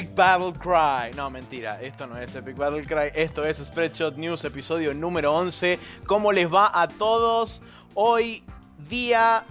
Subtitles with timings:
[0.00, 1.14] Epic Battle Cry.
[1.14, 5.78] No, mentira, esto no es Epic Battle Cry, esto es Spreadshot News, episodio número 11.
[6.06, 7.60] ¿Cómo les va a todos?
[7.92, 8.42] Hoy,
[8.88, 9.44] día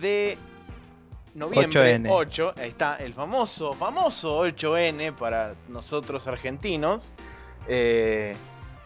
[0.00, 0.38] de
[1.34, 2.08] noviembre 8N.
[2.08, 7.12] 8, ahí está el famoso, famoso 8N para nosotros argentinos.
[7.66, 8.36] Eh,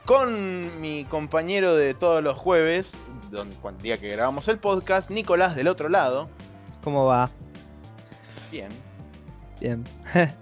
[0.07, 2.97] con mi compañero de todos los jueves,
[3.31, 6.31] donde, cuando día que grabamos el podcast, Nicolás del otro lado.
[6.83, 7.29] ¿Cómo va?
[8.51, 8.71] Bien.
[9.65, 9.83] Bien.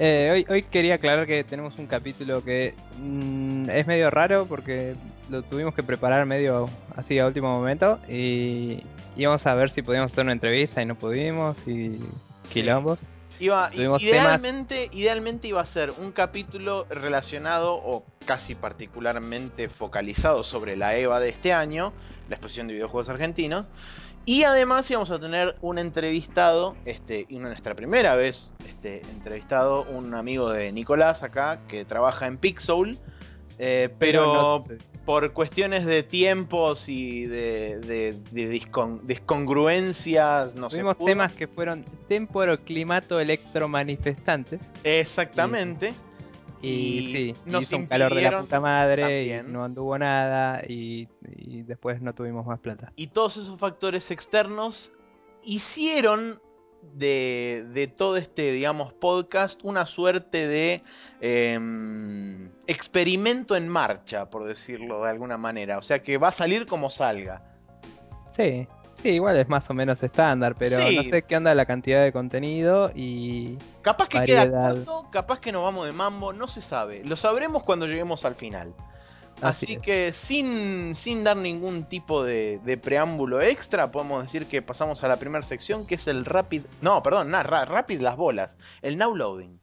[0.00, 4.94] Eh, hoy, hoy quería aclarar que tenemos un capítulo que mm, es medio raro porque
[5.28, 8.84] lo tuvimos que preparar medio así a último momento y
[9.16, 11.98] íbamos a ver si podíamos hacer una entrevista y no pudimos y
[12.44, 12.60] Sí.
[12.60, 13.08] quilombos.
[13.40, 20.96] Iba, idealmente, idealmente iba a ser un capítulo relacionado o casi particularmente focalizado sobre la
[20.96, 21.92] EVA de este año,
[22.28, 23.66] la exposición de videojuegos argentinos.
[24.28, 30.12] Y además íbamos a tener un entrevistado, este, y nuestra primera vez este, entrevistado, un
[30.14, 32.98] amigo de Nicolás acá, que trabaja en Pixel.
[33.58, 34.64] eh, pero no
[35.06, 40.76] por cuestiones de tiempos y de, de- de discon- discongruencias, no sé.
[40.76, 44.60] Tuvimos temas que fueron temporo, climato, electromanifestantes.
[44.84, 45.88] Exactamente.
[45.88, 46.07] Y,
[46.60, 49.48] Y sí, nos hizo un calor de la puta madre también.
[49.48, 52.92] y no anduvo nada y, y después no tuvimos más plata.
[52.96, 54.92] Y todos esos factores externos
[55.44, 56.40] hicieron
[56.94, 60.82] de, de todo este, digamos, podcast una suerte de
[61.20, 65.78] em, experimento en marcha, por decirlo de alguna manera.
[65.78, 67.42] O sea que va a salir como salga.
[68.30, 68.66] Sí,
[69.02, 70.96] sí, igual es más o menos estándar, pero Sí.
[70.96, 74.70] no sé qué onda la cantidad de contenido y Capaz que queda Variedad.
[74.84, 77.02] corto, capaz que nos vamos de mambo, no se sabe.
[77.04, 78.74] Lo sabremos cuando lleguemos al final.
[79.40, 85.04] Así, que sin, sin dar ningún tipo de, de preámbulo extra, podemos decir que pasamos
[85.04, 86.62] a la primera sección, que es el Rapid...
[86.80, 88.56] No, perdón, ra- Rapid las bolas.
[88.82, 89.60] El Now Loading.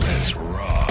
[0.00, 0.87] Let's rock.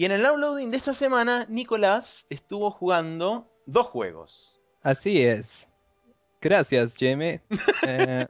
[0.00, 4.58] Y en el Now Loading de esta semana, Nicolás estuvo jugando dos juegos.
[4.80, 5.68] así es.
[6.40, 7.42] Gracias, Jamie.
[7.86, 8.26] Eh,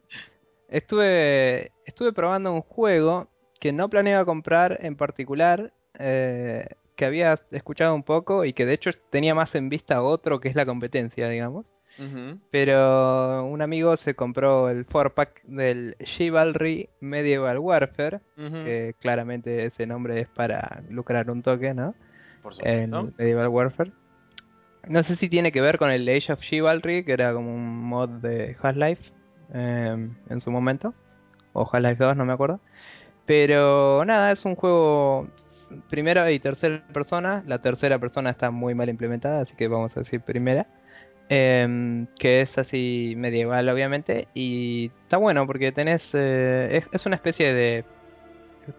[0.69, 3.29] estuve, estuve probando un juego
[3.61, 6.67] que no planeaba comprar en particular, eh,
[6.97, 10.49] que había escuchado un poco y que de hecho tenía más en vista otro que
[10.49, 11.67] es la competencia, digamos.
[12.51, 20.21] Pero un amigo se compró el 4-pack del Chivalry Medieval Warfare, que claramente ese nombre
[20.21, 21.95] es para lucrar un toque, ¿no?
[22.43, 23.13] Por supuesto.
[23.19, 23.93] Medieval Warfare.
[24.89, 27.83] No sé si tiene que ver con el Age of Chivalry, que era como un
[27.83, 29.13] mod de Half-Life
[29.53, 30.95] eh, en su momento.
[31.53, 32.61] O Half-Life 2, no me acuerdo.
[33.27, 35.29] Pero nada, es un juego
[35.91, 37.45] primera y tercera persona.
[37.47, 40.67] La tercera persona está muy mal implementada, así que vamos a decir primera.
[41.33, 44.27] Em, que es así medieval, obviamente.
[44.35, 46.11] Y está bueno porque tenés.
[46.15, 47.85] eh, es, es una especie de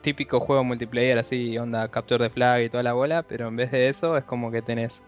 [0.01, 3.23] típico juego multiplayer, así, onda Capture the Flag y toda la bola.
[3.23, 5.01] Pero en vez de eso, es como que tenés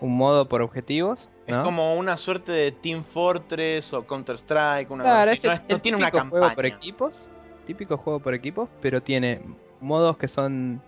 [0.00, 1.28] un modo por objetivos.
[1.46, 5.82] Es como una suerte de Team Fortress o Counter Strike, una Claro, es No, es-
[5.82, 6.76] tiene una típico juego por campaña.
[6.76, 7.28] equipos,
[7.66, 9.42] típico juego por equipos, pero tiene
[9.80, 10.80] modos que son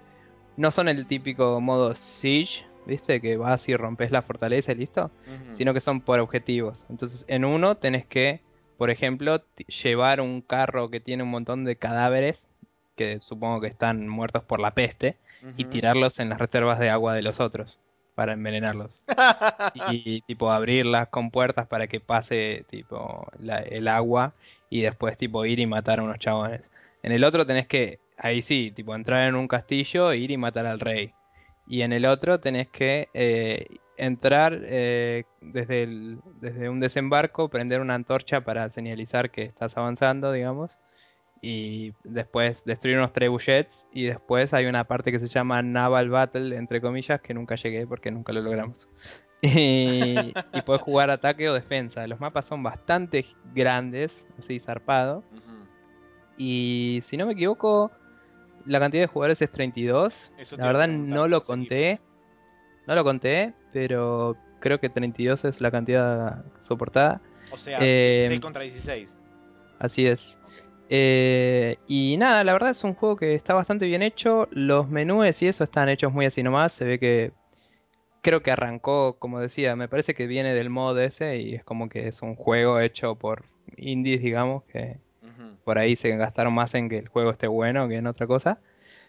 [0.56, 3.20] no son el típico modo siege, ¿viste?
[3.20, 5.10] Que vas y rompes la fortaleza y listo,
[5.50, 6.87] sino que son por objetivos.
[6.88, 8.41] Entonces, en uno tenés que,
[8.76, 9.43] por ejemplo,
[9.82, 12.49] llevar un carro que tiene un montón de cadáveres
[12.96, 15.17] que supongo que están muertos por la peste
[15.56, 17.81] y tirarlos en las reservas de agua de los otros
[18.14, 19.02] para envenenarlos
[19.75, 24.35] y tipo abrir las compuertas para que pase tipo la- el agua
[24.70, 26.70] y después tipo ir y matar a unos chabones.
[27.02, 30.37] En el otro tenés que, ahí sí, tipo entrar en un castillo e ir y
[30.37, 31.12] matar al rey.
[31.67, 33.67] Y en el otro tenés que eh,
[33.97, 40.32] entrar eh, desde, el- desde un desembarco, prender una antorcha para señalizar que estás avanzando,
[40.32, 40.79] digamos.
[41.41, 43.87] Y después destruir unos trebuchets.
[43.93, 47.87] Y después hay una parte que se llama Naval Battle, entre comillas, que nunca llegué
[47.87, 48.88] porque nunca lo logramos.
[49.44, 52.06] Y, y puedes jugar ataque o defensa.
[52.06, 55.25] Los mapas son bastante grandes, así zarpado.
[56.37, 57.91] Y si no me equivoco,
[58.67, 60.32] la cantidad de jugadores es 32.
[60.38, 61.93] Eso La verdad no lo conté.
[61.93, 62.06] equipos.
[62.87, 67.20] No lo conté, pero creo que 32 es la cantidad soportada.
[67.53, 69.19] O sea, Eh, 16 contra 16.
[69.79, 70.38] Así es.
[70.88, 74.49] Eh, y nada, la verdad es un juego que está bastante bien hecho.
[74.50, 76.73] Los menús y eso están hechos muy así nomás.
[76.73, 77.32] Se ve que
[78.20, 81.88] creo que arrancó, como decía, me parece que viene del mod ese y es como
[81.88, 83.44] que es un juego hecho por
[83.76, 84.99] indies, digamos, que
[85.52, 88.26] Ujú, por ahí se gastaron más en que el juego esté bueno que en otra
[88.26, 88.60] cosa.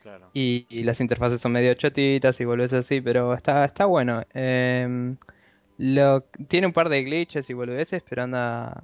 [0.01, 0.29] claro.
[0.33, 4.23] Y, y las interfaces son medio chotitas y volvés así, pero está, está bueno.
[4.33, 5.17] Em,
[5.77, 8.83] lo, tiene un par de glitches y boludeces, pero anda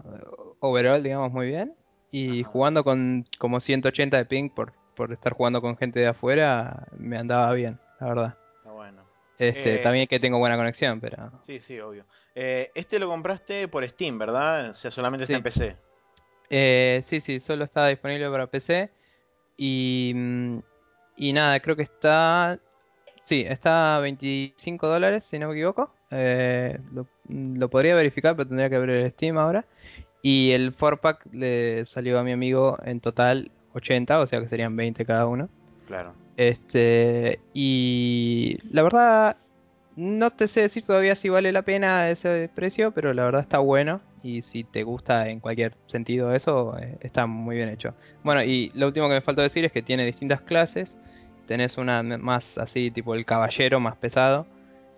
[0.59, 1.73] overall, digamos, muy bien.
[2.11, 2.51] Y Ajá.
[2.51, 7.17] jugando con como 180 de ping por, por estar jugando con gente de afuera, me
[7.17, 8.37] andaba bien, la verdad.
[8.57, 9.03] Está bueno.
[9.37, 11.31] Este, Eh, también que tengo buena conexión, pero...
[11.41, 12.05] Sí, sí, obvio.
[12.35, 14.69] Eh, este lo compraste por Steam, ¿verdad?
[14.69, 15.37] O sea, solamente está Sí.
[15.37, 15.88] en PC.
[16.49, 18.89] Eh, sí, sí, solo está disponible para PC.
[19.57, 20.59] Y, mm,
[21.17, 22.59] y nada, creo que está.
[23.23, 25.93] Sí, está a 25 dólares, si no me equivoco.
[26.11, 29.65] Eh, lo, lo podría verificar, pero tendría que abrir el Steam ahora.
[30.21, 34.75] Y el 4-pack le salió a mi amigo en total 80, o sea que serían
[34.75, 35.49] 20 cada uno.
[35.87, 36.13] Claro.
[36.37, 39.37] Este, y la verdad,
[39.99, 43.59] no te sé decir todavía si vale la pena ese precio, pero la verdad está
[43.59, 43.99] bueno.
[44.23, 47.93] Y si te gusta en cualquier sentido eso, eh, está muy bien hecho.
[48.23, 50.97] Bueno, y lo último que me falta decir es que tiene distintas clases.
[51.47, 54.47] Tenés una más así, tipo el caballero más pesado,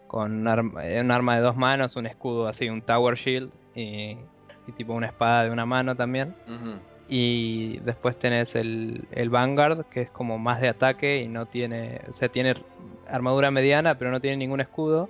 [0.07, 3.51] con un arma, eh, un arma de dos manos, un escudo así, un tower shield,
[3.73, 4.17] y,
[4.77, 6.35] tipo una espada de una mano también.
[7.13, 11.99] Y después tenés el, el Vanguard, que es como más de ataque y no tiene,
[12.07, 12.53] o sea, tiene
[13.05, 15.09] armadura mediana, pero no tiene ningún escudo,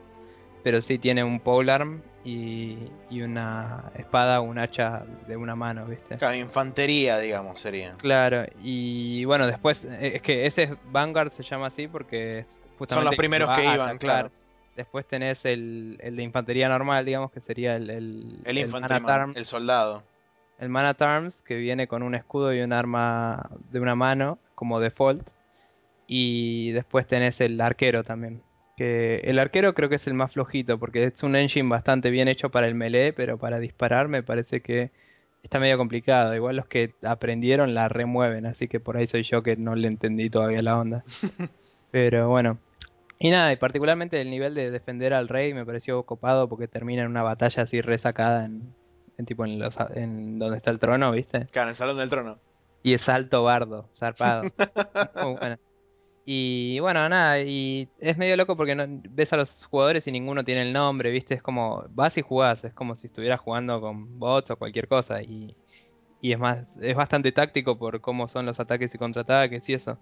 [0.64, 2.80] pero sí tiene un polearm y,
[3.12, 6.18] y una espada o un hacha de una mano, ¿viste?
[6.18, 7.94] Claro, infantería, digamos, sería.
[7.98, 12.46] Claro, y bueno, después, eh, es que ese Vanguard se llama así porque
[12.90, 14.32] Son los primeros que iban, claro.
[14.76, 18.58] Después tenés el, el de infantería normal, digamos, que sería el, el, El
[19.36, 20.02] el soldado.
[20.62, 24.38] El Man at Arms, que viene con un escudo y un arma de una mano
[24.54, 25.28] como default.
[26.06, 28.44] Y después tenés el arquero también.
[28.78, 32.28] Que el arquero creo que es el más flojito, porque es un engine bastante bien
[32.28, 34.92] hecho para el melee, pero para disparar me parece que
[35.42, 36.36] está medio complicado.
[36.36, 39.88] Igual los que aprendieron la remueven, así que por ahí soy yo que no le
[39.88, 41.04] entendí todavía la onda.
[41.92, 42.60] Pero bueno.
[43.18, 47.02] Y nada, y particularmente el nivel de defender al rey me pareció copado porque termina
[47.02, 48.74] en una batalla así resacada en,
[49.18, 51.48] en tipo en, los, en donde está el trono, ¿viste?
[51.52, 52.40] Claro, en el Salón del Trono.
[52.84, 54.44] Y es alto bardo, zarpado.
[55.24, 55.58] Muy bueno.
[56.26, 60.44] Y bueno, nada, y es medio loco porque no, ves a los jugadores y ninguno
[60.44, 61.34] tiene el nombre, ¿viste?
[61.34, 65.22] Es como, vas y jugás, es como si estuvieras jugando con bots o cualquier cosa.
[65.22, 65.56] Y,
[66.22, 69.98] y es más, es bastante táctico por cómo son los ataques y contraataques y eso.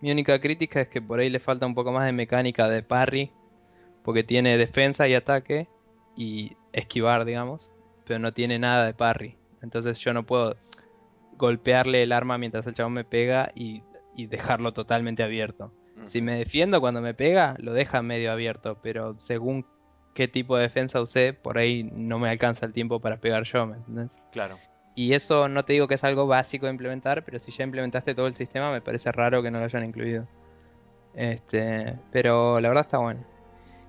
[0.00, 2.82] Mi única crítica es que por ahí le falta un poco más de mecánica de
[2.82, 3.32] parry,
[4.04, 5.68] porque tiene defensa y ataque
[6.16, 7.72] y esquivar, digamos,
[8.06, 9.36] pero no tiene nada de parry.
[9.62, 10.56] Entonces yo no puedo
[11.36, 13.82] golpearle el arma mientras el chabón me pega y,
[14.14, 15.72] y dejarlo totalmente abierto.
[16.06, 19.64] Si me defiendo cuando me pega, lo deja medio abierto, pero según
[20.14, 23.66] qué tipo de defensa usé, por ahí no me alcanza el tiempo para pegar yo,
[23.66, 24.20] ¿me entendés?
[24.30, 24.58] Claro.
[24.94, 28.14] Y eso no te digo que es algo básico de implementar, pero si ya implementaste
[28.14, 30.26] todo el sistema, me parece raro que no lo hayan incluido.
[31.14, 33.20] Este, pero la verdad está bueno.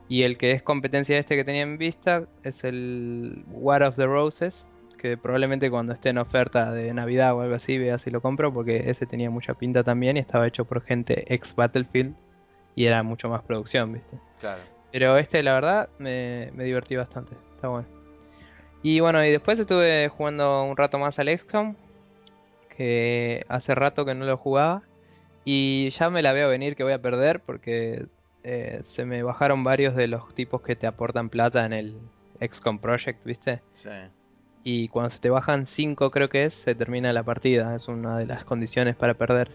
[0.10, 4.06] Y el que es competencia este que tenía en vista es el War of the
[4.06, 8.22] Roses, que probablemente cuando esté en oferta de Navidad o algo así vea si lo
[8.22, 12.16] compro, porque ese tenía mucha pinta también y estaba hecho por gente ex Battlefield
[12.76, 14.18] y era mucho más producción, ¿viste?
[14.40, 14.62] Claro.
[14.92, 17.36] Pero este, la verdad, me, me divertí bastante.
[17.56, 17.88] Está bueno.
[18.84, 21.76] Y bueno, y después estuve jugando un rato más al XCOM,
[22.76, 24.84] que hace rato que no lo jugaba.
[25.44, 28.06] Y ya me la veo venir que voy a perder porque
[28.50, 32.00] eh, se me bajaron varios de los tipos que te aportan plata en el
[32.40, 33.62] XCOM Project, ¿viste?
[33.74, 33.90] Sí.
[34.64, 37.76] Y cuando se te bajan 5 creo que es, se termina la partida.
[37.76, 39.52] Es una de las condiciones para perder.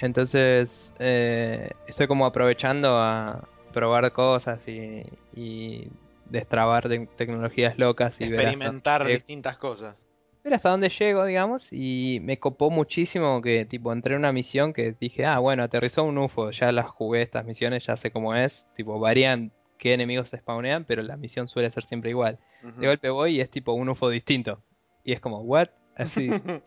[0.00, 5.02] Entonces eh, estoy como aprovechando a probar cosas y,
[5.34, 5.88] y
[6.26, 10.06] destrabar te- tecnologías locas y ver Experimentar eh, distintas cosas.
[10.42, 11.72] Ver hasta dónde llego, digamos.
[11.72, 16.04] Y me copó muchísimo que tipo entré en una misión que dije, ah, bueno, aterrizó
[16.04, 16.50] un UFO.
[16.50, 18.68] Ya las jugué estas misiones, ya sé cómo es.
[18.76, 22.38] Tipo, varían qué enemigos se spawnean, pero la misión suele ser siempre igual.
[22.78, 24.62] De golpe voy y es tipo un UFO distinto.
[25.04, 25.68] Y es como, ¿what?
[25.96, 26.28] Así.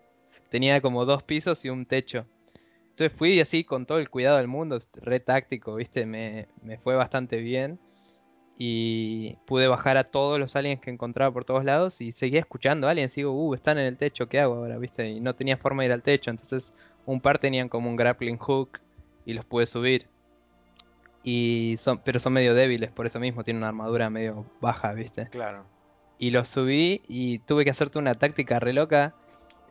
[0.49, 2.25] Tenía como dos pisos y un techo.
[2.89, 6.05] Entonces fui así con todo el cuidado del mundo, re táctico, ¿viste?
[6.05, 7.79] Me, me fue bastante bien.
[8.57, 12.87] Y pude bajar a todos los aliens que encontraba por todos lados y seguía escuchando
[12.87, 13.17] aliens.
[13.17, 14.77] Y digo, uh, están en el techo, ¿qué hago ahora?
[14.77, 15.09] ¿Viste?
[15.09, 16.29] Y no tenía forma de ir al techo.
[16.29, 16.73] Entonces
[17.05, 18.79] un par tenían como un grappling hook
[19.25, 20.07] y los pude subir.
[21.23, 25.27] Y son, pero son medio débiles, por eso mismo tienen una armadura medio baja, ¿viste?
[25.29, 25.65] Claro.
[26.19, 29.13] y lo subí y tuve que hacerte una táctica re loca.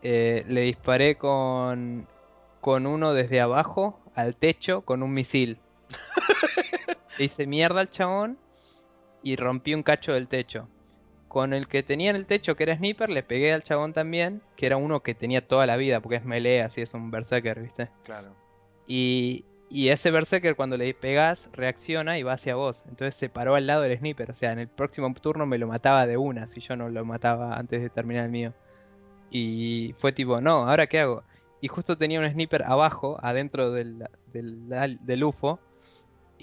[0.03, 2.09] Eh, le disparé con,
[2.61, 5.59] con uno desde abajo al techo con un misil.
[7.19, 8.39] Le hice mierda al chabón
[9.23, 10.69] y rompí un cacho del techo.
[11.29, 14.43] con el que tenía en el techo, que era Sniper, le pegué al chabón también,
[14.55, 17.61] que era uno que tenía toda la vida, porque es melee, así es un berserker,
[17.63, 17.89] ¿viste?
[18.05, 18.37] Claro.
[18.87, 22.85] Y, y ese berserker cuando le pegas reacciona y va hacia vos.
[22.87, 24.31] Entonces se paró al lado del sniper.
[24.31, 27.05] O sea, en el próximo turno me lo mataba de una si yo no lo
[27.07, 28.53] mataba antes de terminar el mío.
[29.31, 31.23] Y fue tipo, no, ¿ahora qué hago?
[31.63, 35.61] Y justo tenía un sniper abajo, adentro del, del, del UFO.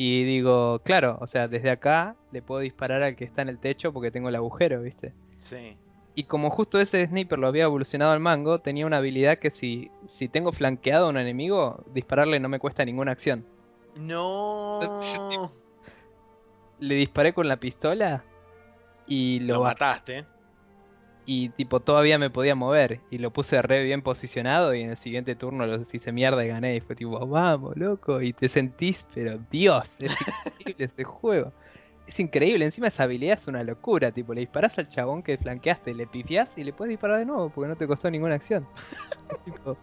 [0.01, 3.59] Y digo, claro, o sea, desde acá le puedo disparar al que está en el
[3.59, 5.13] techo porque tengo el agujero, ¿viste?
[5.39, 5.75] Sí.
[6.15, 9.91] Y como justo ese sniper lo había evolucionado al mango, tenía una habilidad que si,
[10.07, 13.45] si tengo flanqueado a un enemigo, dispararle no me cuesta ninguna acción.
[13.97, 14.79] No.
[16.79, 18.23] le disparé con la pistola
[19.05, 20.25] y lo, lo mataste.
[21.25, 24.97] Y tipo todavía me podía mover y lo puse re bien posicionado y en el
[24.97, 29.05] siguiente turno lo hice mierda y gané y fue tipo, vamos, loco, y te sentís,
[29.13, 30.11] pero Dios, es
[30.59, 31.53] increíble este juego.
[32.07, 35.93] Es increíble, encima esa habilidad es una locura, tipo, le disparas al chabón que flanqueaste,
[35.93, 38.67] le pifiás y le puedes disparar de nuevo porque no te costó ninguna acción.
[39.45, 39.77] tipo,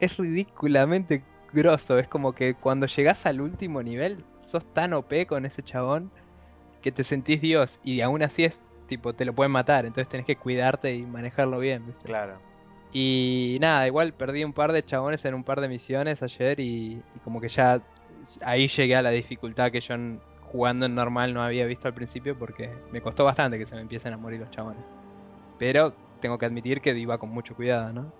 [0.00, 5.46] es ridículamente grosso, es como que cuando llegás al último nivel, sos tan OP con
[5.46, 6.10] ese chabón
[6.82, 10.26] que te sentís Dios y aún así es tipo, te lo pueden matar, entonces tenés
[10.26, 12.04] que cuidarte y manejarlo bien, ¿viste?
[12.04, 12.38] Claro.
[12.92, 17.00] Y nada, igual perdí un par de chabones en un par de misiones ayer y,
[17.14, 17.80] y como que ya
[18.44, 19.94] ahí llegué a la dificultad que yo
[20.42, 23.82] jugando en normal no había visto al principio porque me costó bastante que se me
[23.82, 24.82] empiecen a morir los chabones.
[25.58, 28.12] Pero tengo que admitir que iba con mucho cuidado, ¿no?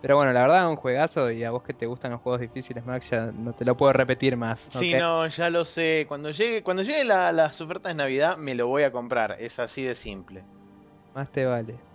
[0.00, 2.40] Pero bueno, la verdad es un juegazo y a vos que te gustan los juegos
[2.40, 4.68] difíciles, Max, ya no te lo puedo repetir más.
[4.70, 6.04] Sí, no, ya lo sé.
[6.06, 9.36] Cuando llegue, cuando llegue la, las ofertas de Navidad me lo voy a comprar.
[9.40, 10.44] Es así de simple.
[11.14, 11.87] Más te vale.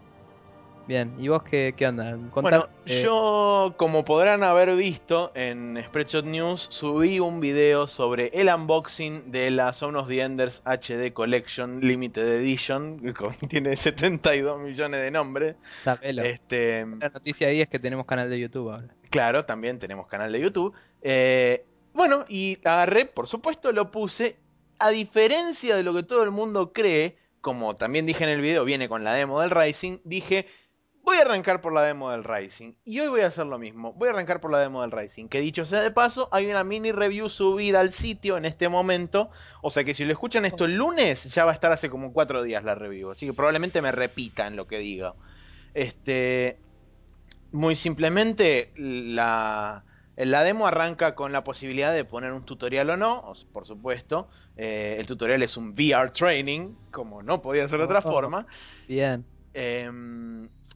[0.86, 2.18] Bien, ¿y vos qué, qué onda?
[2.34, 9.32] bueno, yo, como podrán haber visto en Spreadshot News, subí un video sobre el unboxing
[9.32, 13.00] de la Son of the Enders HD Collection Limited Edition,
[13.40, 15.56] que tiene 72 millones de nombres.
[16.02, 18.94] Este, la noticia ahí es que tenemos canal de YouTube ahora.
[19.10, 20.74] Claro, también tenemos canal de YouTube.
[21.02, 24.38] Eh, bueno, y agarré, por supuesto, lo puse.
[24.80, 28.66] A diferencia de lo que todo el mundo cree, como también dije en el video,
[28.66, 30.46] viene con la demo del Rising, dije,
[31.03, 32.75] Voy a arrancar por la demo del Rising.
[32.86, 33.91] Y hoy voy a hacer lo mismo.
[33.91, 35.27] Voy a arrancar por la demo del Rising.
[35.27, 39.29] Que dicho sea de paso, hay una mini review subida al sitio en este momento.
[39.62, 42.13] O sea que si lo escuchan esto el lunes, ya va a estar hace como
[42.13, 43.12] cuatro días la review.
[43.12, 45.13] Así que probablemente me repitan lo que diga.
[45.74, 46.57] Este.
[47.51, 49.83] Muy simplemente, la,
[50.15, 54.29] la demo arranca con la posibilidad de poner un tutorial o no, por supuesto.
[54.55, 58.48] Eh, el tutorial es un VR training, como no podía ser de otra oh, forma.
[58.88, 59.24] Bien.
[59.53, 59.88] Eh,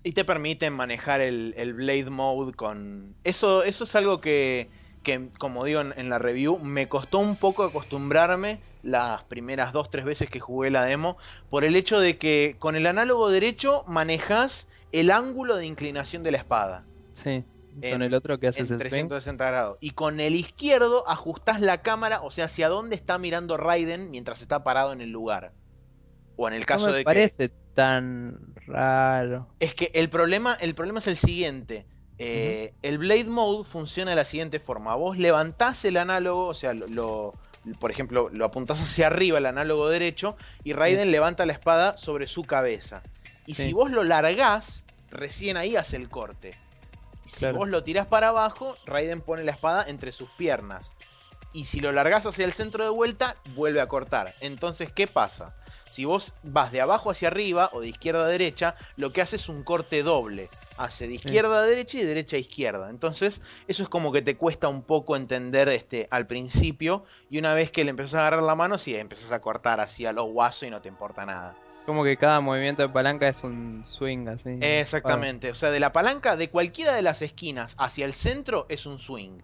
[0.07, 3.13] y te permiten manejar el, Blade Mode con...
[3.25, 4.69] Eso, eso es algo que,
[5.03, 10.05] que como digo en, la review, me costó un poco acostumbrarme las primeras dos, tres
[10.05, 11.17] veces que jugué la demo,
[11.49, 16.31] por el hecho de que con el análogo derecho manejas el ángulo de inclinación de
[16.31, 16.85] la espada.
[17.13, 17.43] Sí.
[17.91, 19.77] Con el otro que haces en 360 grados.
[19.81, 24.41] Y con el izquierdo ajustás la cámara, o sea, hacia dónde está mirando Raiden mientras
[24.41, 25.51] está parado en el lugar.
[26.37, 29.47] O en el caso de parece tan raro.
[29.59, 31.85] Es que el problema, el problema es el siguiente.
[32.17, 34.95] Eh, el Blade Mode funciona de la siguiente forma.
[34.95, 37.33] Vos levantás el análogo, o sea, lo,
[37.79, 42.25] por ejemplo, lo apuntás hacia arriba, el análogo derecho, y Raiden levanta la espada sobre
[42.25, 43.03] su cabeza.
[43.45, 46.55] Y si vos lo largás, recién ahí hace el corte.
[47.25, 50.93] Si vos lo tirás para abajo, Raiden pone la espada entre sus piernas.
[51.53, 54.35] Y si lo largás hacia el centro de vuelta, vuelve a cortar.
[54.41, 55.55] Entonces, ¿qué pasa?
[55.89, 59.37] Si vos vas de abajo hacia arriba o de izquierda a derecha, lo que hace
[59.37, 60.49] es un corte doble.
[60.77, 62.89] Hace de izquierda a derecha y de derecha a izquierda.
[62.89, 67.05] Entonces, eso es como que te cuesta un poco entender este, al principio.
[67.29, 70.05] Y una vez que le empezás a agarrar la mano, sí, empezás a cortar así
[70.05, 71.55] a los guasos y no te importa nada.
[71.87, 74.59] Como que cada movimiento de palanca es un swing así.
[74.61, 75.49] Exactamente.
[75.49, 78.99] O sea, de la palanca de cualquiera de las esquinas hacia el centro es un
[78.99, 79.39] swing.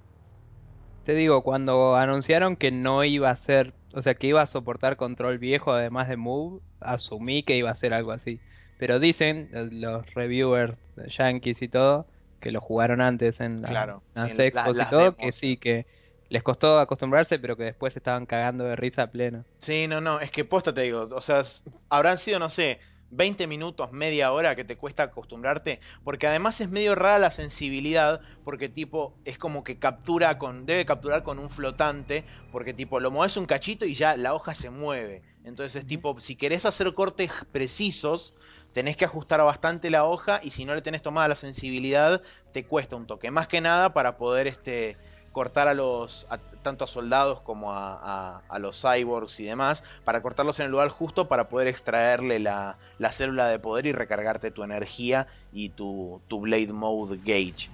[1.03, 4.97] Te digo, cuando anunciaron que no iba a ser o sea, que iba a soportar
[4.97, 8.41] control viejo además de Move, asumí que iba a ser algo así.
[8.77, 12.07] Pero dicen eh, los reviewers yankees y todo,
[12.39, 14.37] que lo jugaron antes en la, las
[14.79, 15.85] y todo, que sí, que
[16.29, 19.45] les costó acostumbrarse, pero que después estaban cagando de risa a pleno.
[19.59, 21.41] Sí, no, no, es que posta te digo, o sea,
[21.89, 22.81] habrán sido, no sé,
[23.15, 28.21] 20 minutos, media hora que te cuesta acostumbrarte, porque además es medio rara la sensibilidad,
[28.43, 33.11] porque tipo es como que captura con, debe capturar con un flotante, porque tipo lo
[33.11, 35.21] mueves un cachito y ya la hoja se mueve.
[35.43, 38.33] Entonces es tipo, si querés hacer cortes precisos,
[38.71, 42.65] tenés que ajustar bastante la hoja y si no le tenés tomada la sensibilidad, te
[42.65, 43.29] cuesta un toque.
[43.29, 44.97] Más que nada para poder este,
[45.33, 46.25] cortar a los.
[46.61, 49.83] tanto a soldados como a, los cyborgs y demás.
[50.05, 52.77] Para cortarlos en el lugar justo para poder extraerle la,
[53.11, 57.69] célula de poder y recargarte tu energía y tu, tu Blade Mode Gauge.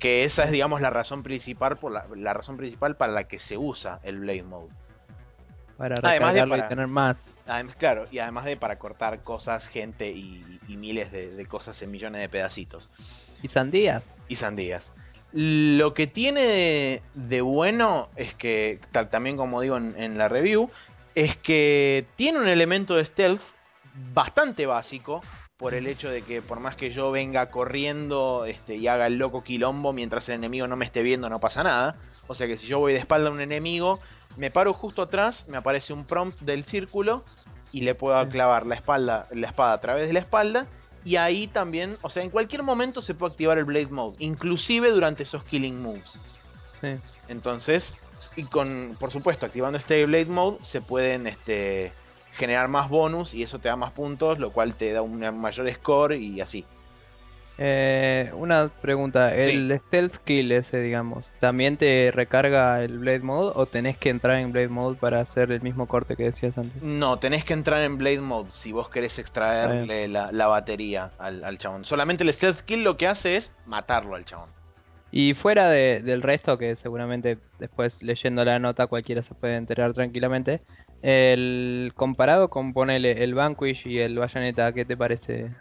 [0.00, 3.56] Que esa es, digamos, la razón principal por la, razón principal para la que se
[3.56, 4.74] usa el Blade Mode.
[5.78, 7.26] Para además de tener más.
[7.78, 12.28] claro, y además de para cortar cosas, gente y, miles de, cosas en millones de
[12.28, 12.90] pedacitos.
[13.42, 14.14] Y sandías.
[14.28, 14.92] Y sandías.
[15.32, 20.70] Lo que tiene de, bueno es que, tal, también como digo en, la review,
[21.14, 23.40] es que tiene un elemento de stealth
[24.12, 25.22] bastante básico,
[25.56, 29.18] por el hecho de que por más que yo venga corriendo este, y haga el
[29.18, 31.96] loco quilombo mientras el enemigo no me esté viendo, no pasa nada.
[32.26, 34.00] O sea que si yo voy de espalda a un enemigo,
[34.36, 37.24] me paro justo atrás, me aparece un prompt del círculo
[37.70, 40.66] y le puedo clavar la, espalda, la espada a través de la espalda.
[41.04, 44.90] Y ahí también, o sea, en cualquier momento se puede activar el Blade Mode, inclusive
[44.90, 46.20] durante esos killing moves.
[47.28, 47.94] Entonces,
[48.36, 51.92] y con, por supuesto, activando este Blade Mode, se pueden este,
[52.32, 55.72] generar más bonus y eso te da más puntos, lo cual te da un mayor
[55.72, 56.64] score y así.
[57.64, 63.66] Eh, una pregunta, ¿el stealth kill ese, digamos, también te recarga el Blade Mode o
[63.66, 66.82] tenés que entrar en Blade Mode para hacer el mismo corte que decías antes?
[66.82, 71.84] No, tenés que entrar en Blade Mode si vos querés extraerle la, batería al, chabón.
[71.84, 74.50] Solamente el stealth kill lo que hace es matarlo al chabón.
[75.12, 80.62] Y fuera del resto, que seguramente después leyendo la nota cualquiera se puede enterar tranquilamente,
[81.00, 85.52] el comparado con ponele el Vanquish y el Bayonetta, ¿qué te parece?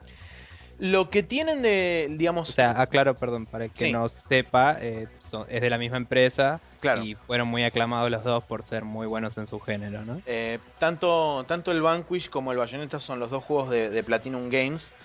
[0.81, 2.49] Lo que tienen de, digamos...
[2.49, 5.07] O sea, aclaro, perdón, para que no sepa, eh,
[5.47, 6.59] es de la misma empresa
[7.03, 10.23] y fueron muy aclamados los dos por ser muy buenos en su género, ¿no?
[10.25, 14.95] Eh, tanto, tanto el Vanquish como el Bayonetta son los dos juegos de, Platinum Games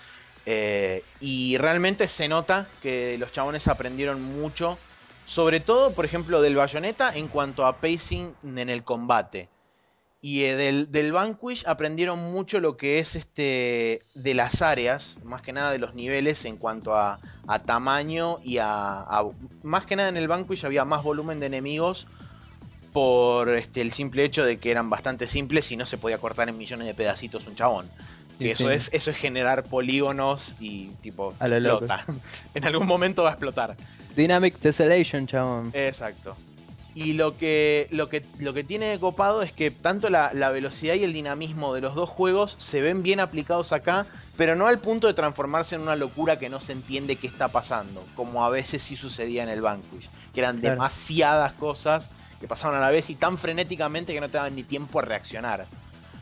[0.47, 4.79] eh, y realmente se nota que los chabones aprendieron mucho,
[5.27, 9.47] sobre todo, por ejemplo, del Bayonetta en cuanto a pacing en el combate.
[10.19, 15.43] Y eh, del, del, Vanquish aprendieron mucho lo que es este de las áreas, más
[15.43, 17.19] que nada de los niveles en cuanto a,
[17.65, 19.05] tamaño y a,
[19.63, 22.07] Más que nada en el Vanquish había más volumen de enemigos
[22.93, 26.49] por este, el simple hecho de que eran bastante simples y no se podía cortar
[26.49, 27.87] en millones de pedacitos un chabón.
[28.39, 32.03] eso, Es, eso es generar polígonos y tipo explota.
[32.55, 33.77] en algún momento va a explotar.
[34.15, 35.69] Dynamic Tessellation, chabón.
[35.75, 36.35] Exacto.
[36.97, 41.03] Y lo que, lo que, lo que tiene copado es que tanto la, velocidad y
[41.03, 45.05] el dinamismo de los dos juegos se ven bien aplicados acá, pero no al punto
[45.05, 48.81] de transformarse en una locura que no se entiende qué está pasando, como a veces
[48.81, 53.15] sí sucedía en el Vanquish, que eran demasiadas cosas que pasaban a la vez y
[53.15, 55.67] tan frenéticamente que no te daban ni tiempo a reaccionar.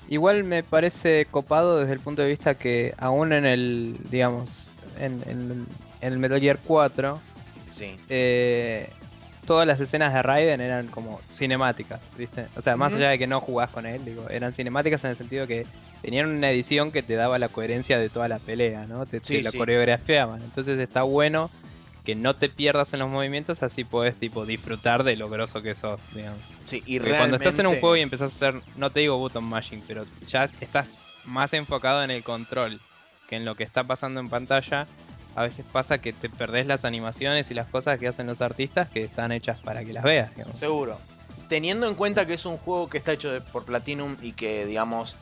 [0.10, 4.68] Igual me parece copado desde el punto de vista que aún en el, digamos,
[5.00, 5.68] en, en
[6.02, 7.22] el Metal Gear 4,
[7.72, 7.96] sí.
[8.10, 8.90] eh,
[9.46, 12.48] todas las escenas de Raiden eran como cinemáticas, ¿viste?
[12.56, 15.16] O sea, más allá de que no jugás con él, digo, eran cinemáticas en el
[15.16, 15.66] sentido que
[16.02, 19.06] tenían una edición que te daba la coherencia de toda la pelea, ¿no?
[19.06, 20.42] Te, la coreografiaban.
[20.42, 21.50] Entonces está bueno
[22.04, 25.76] que no te pierdas en los movimientos, así puedes tipo disfrutar de lo grosso que
[25.76, 26.40] sos, digamos.
[26.66, 29.44] Sí, y cuando estás en un juego y empezás a hacer, no te digo button
[29.44, 30.90] mashing, pero ya estás
[31.26, 32.80] más enfocado en el control
[33.28, 34.88] que en lo que está pasando en pantalla
[35.36, 38.90] a veces pasa que te perdés las animaciones y las cosas que hacen los artistas
[38.90, 40.32] que están hechas para que las veas.
[40.54, 40.98] Seguro.
[41.50, 45.16] Teniendo en cuenta que es un juego que está hecho por Platinum y que, digamos,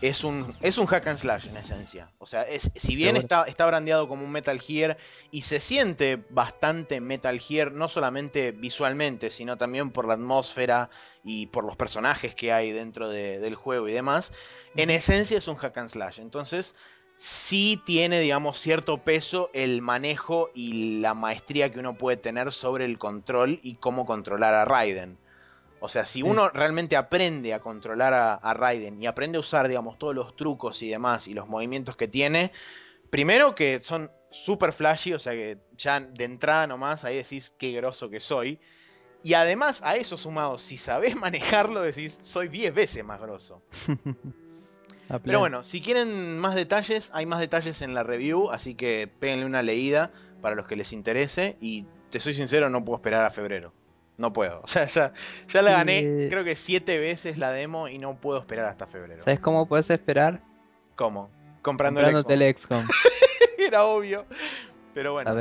[0.00, 2.10] es un, es un hack and slash en esencia.
[2.18, 4.96] O sea, es, si bien está, está brandeado como un Metal Gear
[5.30, 10.90] y se siente bastante Metal Gear, no solamente visualmente, sino también por la atmósfera
[11.22, 14.32] y por los personajes que hay dentro del juego y demás,
[14.74, 16.20] en esencia es un hack and slash.
[16.20, 16.74] Entonces,
[17.20, 22.86] sí tiene, digamos, cierto peso el manejo y la maestría que uno puede tener sobre
[22.86, 25.18] el control y cómo controlar a Raiden.
[25.80, 29.98] O sea, si uno realmente aprende a controlar a, Raiden y aprende a usar, digamos,
[29.98, 32.52] todos los trucos y demás y los movimientos que tiene,
[33.10, 37.72] primero que son súper flashy, o sea que ya de entrada nomás ahí decís qué
[37.72, 38.58] groso que soy.
[39.22, 43.62] Y además a eso sumado, si sabes manejarlo, decís soy 10 veces más grosso.
[45.18, 49.46] Pero bueno, si quieren más detalles, hay más detalles en la review, así que péguenle
[49.46, 51.56] una leída para los que les interese.
[51.60, 53.72] Y te soy sincero, no puedo esperar a febrero.
[54.16, 54.60] No puedo.
[54.64, 55.12] O sea, ya,
[55.48, 59.24] ya la gané, creo que siete veces la demo y no puedo esperar hasta febrero.
[59.24, 60.40] ¿Sabes cómo puedes esperar?
[60.94, 61.30] ¿Cómo?
[61.62, 62.86] Comprando el XCOM.
[63.58, 64.26] Era obvio.
[65.00, 65.32] Pero bueno.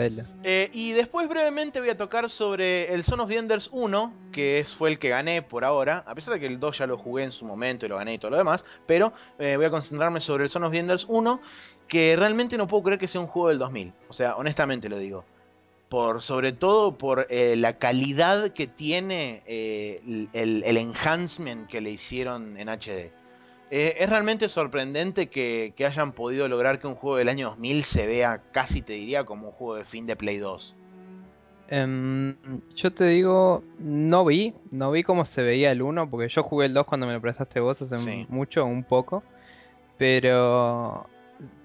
[0.45, 4.59] Eh, y después brevemente voy a tocar sobre el Son of the Enders 1, que
[4.59, 6.97] es, fue el que gané por ahora, a pesar de que el 2 ya lo
[6.97, 9.69] jugué en su momento y lo gané y todo lo demás, pero eh, voy a
[9.69, 11.41] concentrarme sobre el Son of the Enders 1,
[11.89, 13.91] que realmente no puedo creer que sea un juego del 2000.
[14.07, 15.25] O sea, honestamente lo digo.
[15.89, 22.55] por sobre todo por eh, la calidad que tiene el, el, enhancement que le hicieron
[22.55, 23.11] en HD.
[23.71, 27.83] Eh, es realmente sorprendente que, que, hayan podido lograr que un juego del año 2000
[27.83, 30.75] se vea casi, te diría, como un juego de fin de Play 2.
[31.71, 32.33] Um,
[32.75, 36.65] yo te digo, no vi, no vi cómo se veía el 1, porque yo jugué
[36.65, 38.25] el 2 cuando me lo prestaste vos hace sí.
[38.29, 39.21] mucho, un poco.
[39.99, 41.07] Pero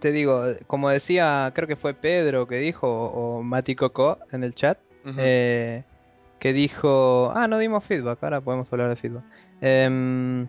[0.00, 4.54] te digo, como decía, creo que fue Pedro que dijo, o Mati Coco en el
[4.54, 5.14] chat, uh -huh.
[5.18, 5.84] eh,
[6.38, 9.24] que dijo, ah, no dimos feedback, ahora podemos hablar de feedback.
[9.62, 10.46] Eh,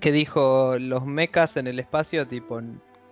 [0.00, 2.60] que dijo, los mechas en el espacio, tipo,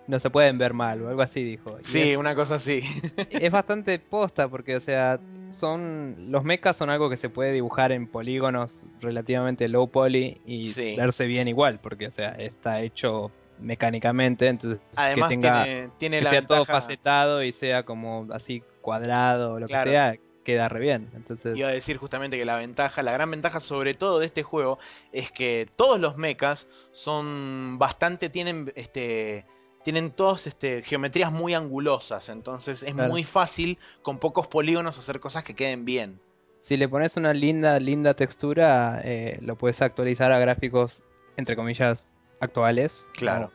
[0.07, 1.71] no se pueden ver mal, o algo así dijo.
[1.79, 2.81] Y sí, es, una cosa así.
[3.31, 5.19] es bastante posta, porque, o sea,
[5.49, 10.65] son los mechas son algo que se puede dibujar en polígonos relativamente low poly y
[10.65, 10.95] sí.
[10.95, 16.17] verse bien igual, porque, o sea, está hecho mecánicamente, entonces Además, que tenga tiene, tiene
[16.17, 16.57] que la sea ventaja...
[16.59, 19.83] todo facetado y sea como así cuadrado o lo Claro.
[19.85, 20.15] que sea,
[20.45, 21.09] queda re bien.
[21.13, 24.43] Entonces, Iba a decir justamente que la ventaja, la gran ventaja sobre todo de este
[24.43, 24.79] juego
[25.11, 29.45] es que todos los mechas son bastante, tienen este
[29.83, 33.11] tienen todas este, geometrías muy angulosas, entonces es Claro.
[33.11, 36.19] muy fácil con pocos polígonos hacer cosas que queden bien.
[36.59, 41.03] si le pones una linda, linda textura, eh, lo puedes actualizar a gráficos,
[41.37, 43.07] entre comillas, actuales.
[43.13, 43.51] Claro.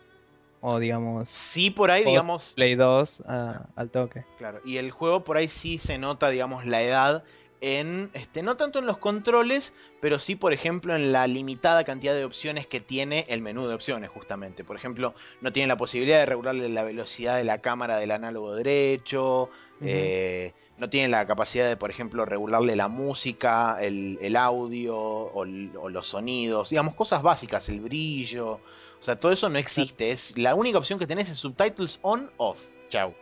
[0.61, 4.25] O, digamos, Sí, por ahí, digamos, Play 2 a- al toque.
[4.39, 7.25] Claro, y el juego por ahí sí se nota, digamos, la edad
[7.61, 12.15] en, este, no tanto en los controles, pero sí, por ejemplo, en la limitada cantidad
[12.15, 14.65] de opciones que tiene el menú de opciones, justamente.
[14.65, 18.55] Por ejemplo, no tiene la posibilidad de regularle la velocidad de la cámara del análogo
[18.55, 19.51] derecho,
[19.83, 25.45] eh, no tiene la capacidad de, por ejemplo, regularle la música, el, el audio o
[25.45, 28.53] los sonidos, digamos, cosas básicas, el brillo.
[28.55, 30.11] O sea, todo eso no existe.
[30.11, 32.69] Es la única opción que tenés es subtitles on, off.
[32.89, 33.15] Chau.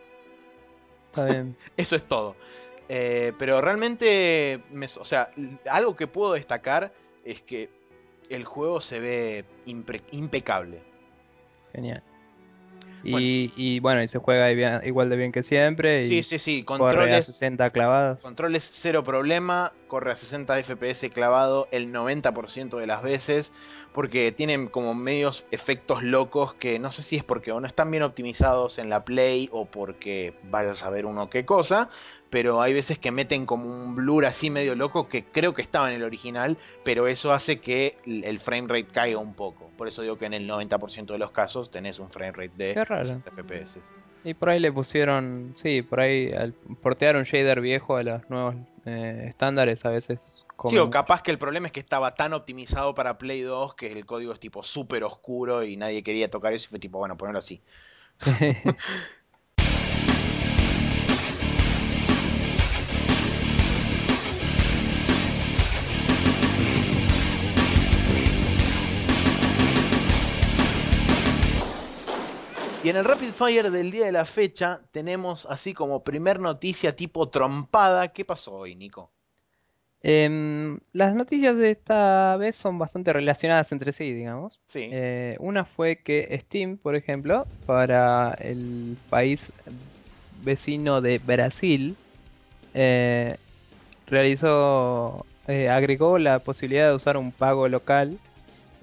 [1.08, 1.56] Está bien.
[1.76, 2.36] Eso es todo.
[2.88, 5.30] Eh, pero realmente, me- o sea,
[5.70, 6.92] algo que puedo destacar
[7.24, 7.68] es que
[8.30, 10.82] el juego se ve impre- impecable.
[11.72, 12.02] Genial.
[13.04, 14.50] Y y bueno, y se juega
[14.84, 16.00] igual de bien que siempre.
[16.00, 18.20] Sí, y sí, sí, corre a controles, 60 clavados.
[18.20, 23.52] controles cero problema, corre a 60 FPS clavado el 90% de las veces,
[23.92, 27.88] porque tienen como medios efectos locos que no sé si es porque o no están
[27.92, 31.90] bien optimizados en la Play o porque vaya a saber uno qué cosa,
[32.30, 35.88] pero hay veces que meten como un blur así medio loco que creo que estaba
[35.88, 39.70] en el original, pero eso hace que el frame rate caiga un poco.
[39.76, 42.74] Por eso digo que en el 90% de los casos tenés un frame rate de
[42.74, 43.04] Qué raro.
[43.04, 43.80] 60 FPS.
[44.24, 48.28] Y por ahí le pusieron, sí, por ahí al portear un shader viejo a los
[48.28, 50.44] nuevos eh, estándares a veces.
[50.68, 53.92] Sí, o capaz que el problema es que estaba tan optimizado para Play 2 que
[53.92, 57.16] el código es tipo súper oscuro y nadie quería tocar eso y fue tipo, bueno,
[57.16, 57.62] ponerlo así.
[72.82, 76.94] Y en el Rapid Fire del día de la fecha tenemos así como primer noticia
[76.94, 78.08] tipo trompada.
[78.08, 79.10] ¿Qué pasó hoy, Nico?
[80.00, 84.60] Em, las noticias de esta vez son bastante relacionadas entre sí, digamos.
[84.66, 84.88] Sí.
[84.92, 89.50] Eh, una fue que Steam, por ejemplo, para el país
[90.44, 91.96] vecino de Brasil,
[92.74, 93.36] eh,
[94.06, 98.18] realizó, eh, agregó la posibilidad de usar un pago local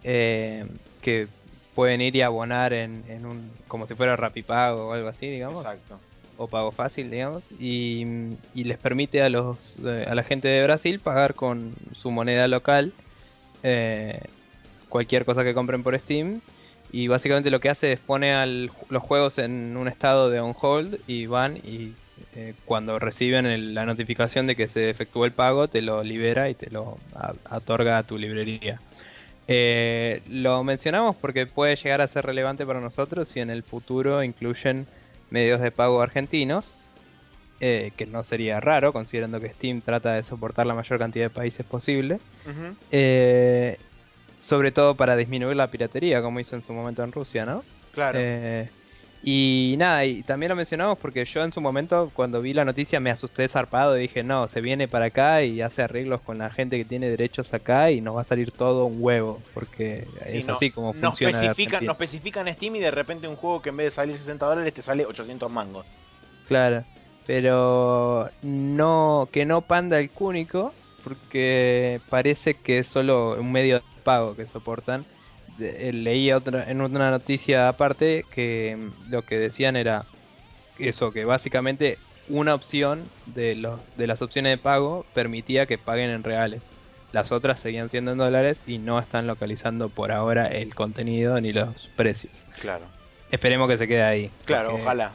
[0.03, 1.27] que
[1.75, 5.59] pueden ir y abonar en, en un, como si fuera Rapipago o algo así, digamos,
[5.59, 5.99] Exacto.
[6.38, 8.05] o pago fácil, digamos, y,
[8.53, 12.47] y les permite a los eh, a la gente de Brasil pagar con su moneda
[12.47, 12.93] local
[13.63, 14.19] eh,
[14.89, 16.41] cualquier cosa que compren por Steam.
[16.91, 20.53] Y básicamente lo que hace es pone al- los juegos en un estado de on
[20.59, 21.95] hold y van y
[22.33, 26.49] eh, cuando reciben el- la notificación de que se efectuó el pago te lo libera
[26.49, 28.81] y te lo a- otorga a tu librería.
[29.47, 34.23] Eh, lo mencionamos porque puede llegar a ser relevante para nosotros si en el futuro
[34.23, 34.88] incluyen
[35.29, 36.73] medios de pago argentinos,
[37.60, 41.29] eh, que no sería raro considerando que Steam trata de soportar la mayor cantidad de
[41.29, 42.19] países posible.
[42.91, 43.77] Eh,
[44.38, 47.63] sobre todo para disminuir la piratería, como hizo en su momento en Rusia, ¿no?
[47.93, 48.19] Claro.
[49.21, 52.99] Y nada, y también lo mencionamos porque yo en su momento, cuando vi la noticia,
[52.99, 56.51] me asusté zarpado y dije, no, se viene para acá y hace arreglos con la
[56.51, 60.38] gente que tiene derechos acá y nos va a salir todo un huevo, porque Sí,
[60.39, 61.39] es no- así como no funciona.
[61.39, 64.45] especifican, no especifican Steam y de repente un juego que en vez de salir 60
[64.45, 65.86] dólares te sale 800 mangos.
[66.47, 66.84] Claro,
[67.25, 70.71] pero no que no panda el cúnico
[71.04, 75.04] porque parece que es solo un medio de pago que soportan.
[75.59, 80.05] Eh, leí otra, en una noticia aparte que lo que decían era
[80.79, 86.09] eso, que básicamente una opción de, los, de las opciones de pago permitía que paguen
[86.09, 86.71] en reales.
[87.13, 91.53] Las otras seguían siendo en dólares y no están localizando por ahora el contenido ni
[91.53, 92.33] los precios.
[92.59, 92.85] Claro.
[93.31, 94.31] Esperemos que se quede ahí.
[94.45, 95.11] Claro, porque- ojalá.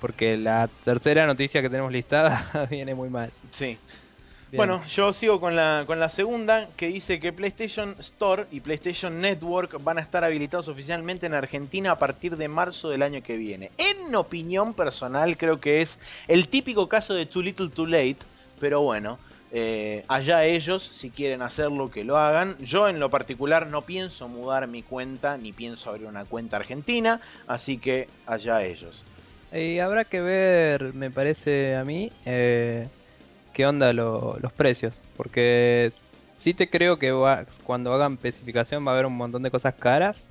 [0.00, 3.30] Porque la tercera noticia que tenemos listada viene muy mal.
[3.50, 3.76] Sí.
[4.50, 4.58] Bien.
[4.58, 9.20] Bueno, yo sigo con la, con la segunda que dice que PlayStation Store y PlayStation
[9.20, 13.36] Network van a estar habilitados oficialmente en Argentina a partir de marzo del año que
[13.36, 13.70] viene.
[13.78, 18.18] En opinión personal creo que es el típico caso de Too Little Too Late,
[18.58, 19.20] pero bueno,
[19.52, 22.56] eh, allá ellos, si quieren hacerlo, que lo hagan.
[22.58, 27.20] Yo en lo particular no pienso mudar mi cuenta ni pienso abrir una cuenta argentina,
[27.46, 29.04] así que allá ellos.
[29.52, 32.88] Y habrá que ver, me parece a mí, eh,
[33.52, 35.04] qué onda lo- los precios.
[35.14, 35.94] Porque
[36.28, 39.74] sí te creo que va- cuando hagan especificación va a haber un montón de cosas
[39.76, 40.26] caras.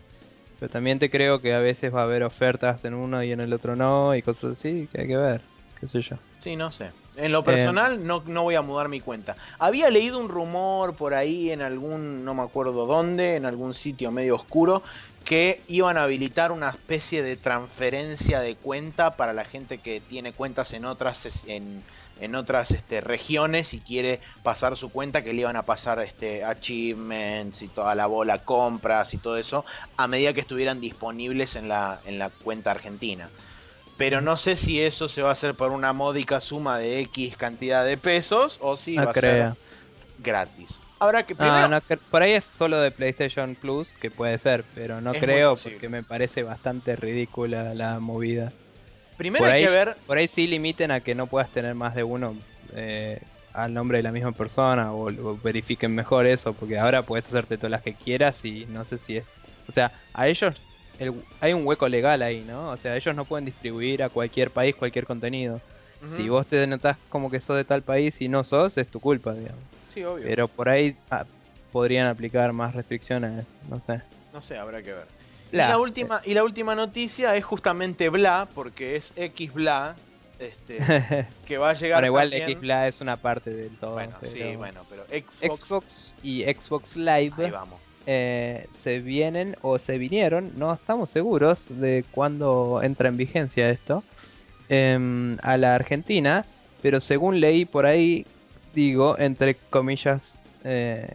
[0.60, 3.42] Pero también te creo que a veces va a haber ofertas en uno y en
[3.42, 4.16] el otro no.
[4.16, 5.50] Y cosas así que hay que ver.
[5.76, 6.18] Qué sé yo.
[6.40, 6.94] Sí, no sé.
[7.16, 9.36] En lo personal no, no voy a mudar mi cuenta.
[9.58, 14.10] Había leído un rumor por ahí en algún, no me acuerdo dónde, en algún sitio
[14.12, 14.84] medio oscuro,
[15.26, 20.34] que iban a habilitar una especie de transferencia de cuenta para la gente que tiene
[20.34, 21.86] cuentas en otras en,
[22.20, 26.44] en otras este, regiones y quiere pasar su cuenta, que le iban a pasar este,
[26.44, 29.66] achievements y toda la bola, compras y todo eso,
[29.98, 33.34] a medida que estuvieran disponibles en la, en la cuenta argentina
[33.96, 37.38] pero no sé si eso se va a hacer por una módica suma de X
[37.38, 39.16] cantidad de pesos o si No va a creo.
[39.16, 39.58] ser
[40.18, 40.82] gratis.
[41.00, 41.70] Habrá que No, primero.
[41.70, 45.18] no cre- por ahí es solo de PlayStation Plus, que puede ser, pero no Es
[45.18, 48.56] creo porque me parece bastante ridícula la movida.
[49.20, 49.90] Primero por hay ahí, que ver.
[50.06, 53.20] por ahí sí limiten a que no puedas tener más de uno eh,
[53.54, 57.58] al nombre de la misma persona o, o verifiquen mejor eso, porque ahora puedes hacerte
[57.58, 59.28] todas las que quieras y no sé si es...
[59.68, 60.66] O sea, a ellos
[60.98, 62.72] el- hay un hueco legal ahí, ¿no?
[62.72, 65.64] O sea, ellos no pueden distribuir a cualquier país cualquier contenido.
[66.04, 69.00] Si vos te notás como que sos de tal país y no sos, es tu
[69.02, 69.66] culpa, digamos.
[69.88, 70.26] Sí, obvio.
[70.28, 71.28] Pero por ahí ah,
[71.72, 74.04] podrían aplicar más restricciones, no sé.
[74.32, 75.08] No sé, habrá que ver.
[75.52, 75.66] Bla.
[75.66, 79.96] Y, la última, y la última noticia es justamente Bla, porque es X Bla,
[80.40, 80.80] este,
[81.46, 82.00] que va a llegar.
[82.02, 83.94] Pero igual también- Xbla es una parte del todo.
[83.94, 85.60] Bueno, sí, bueno, pero Xbox.
[85.68, 87.80] Xbox y Xbox Live Ahí vamos.
[88.06, 94.04] eh, se vienen o se vinieron, no estamos seguros de cuándo entra en vigencia esto,
[94.70, 96.46] em, a la Argentina,
[96.82, 98.26] pero según leí por ahí,
[98.74, 101.08] digo, entre comillas, eh,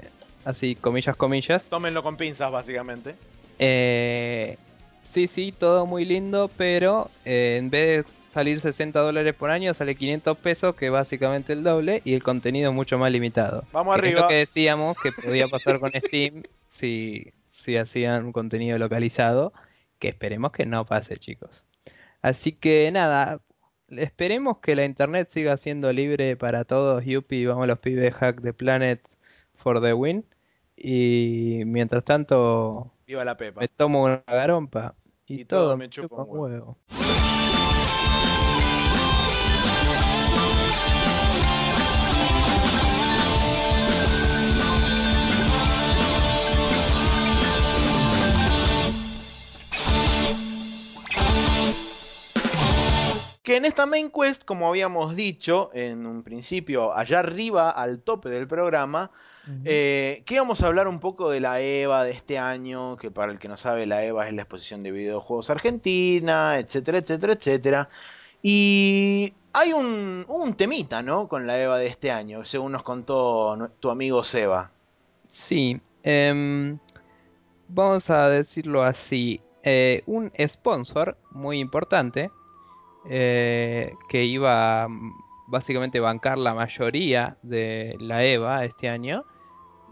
[0.44, 3.14] así, comillas, comillas, Tómenlo con pinzas, básicamente.
[3.59, 4.59] Eh,
[5.03, 9.75] sí, sí, todo muy lindo, pero eh, en vez de salir 60 dólares por año,
[9.75, 13.69] sale 500 pesos, que es básicamente el doble, y el contenido mucho más limitado.
[13.73, 14.21] Vamos Que Es arriba.
[14.23, 19.53] lo que decíamos que podía pasar con Steam si, si hacían un contenido localizado,
[19.99, 21.64] que esperemos que no pase, chicos.
[22.23, 23.40] Así que nada,
[23.88, 27.05] esperemos que la internet siga siendo libre para todos.
[27.05, 29.01] Yupi, vamos los pibes hack the planet
[29.57, 30.25] for the win.
[30.77, 33.61] Y mientras tanto, Viva la Pepa.
[33.61, 36.79] me tomo una garompa y, Y todo todo, me chupa un huevo.
[53.45, 58.31] Que en esta main quest, como habíamos dicho en un principio, allá arriba, al tope
[58.31, 59.11] del programa,
[59.65, 63.31] eh, que íbamos a hablar un poco de la EVA de este año, que para
[63.33, 67.91] el que no sabe, la EVA es la exposición de videojuegos argentina, etcétera, etcétera, etcétera.
[68.43, 71.29] Y hay un, un temita, ¿no?
[71.29, 74.73] Con la EVA de este año, según nos contó tu amigo Seba.
[75.29, 76.79] Sí, em,
[77.69, 79.41] vamos a decirlo así.
[79.63, 82.31] eh, un sponsor muy importante
[83.09, 85.12] eh, que iba a mm,
[85.47, 89.25] básicamente bancar la mayoría de la EVA este año,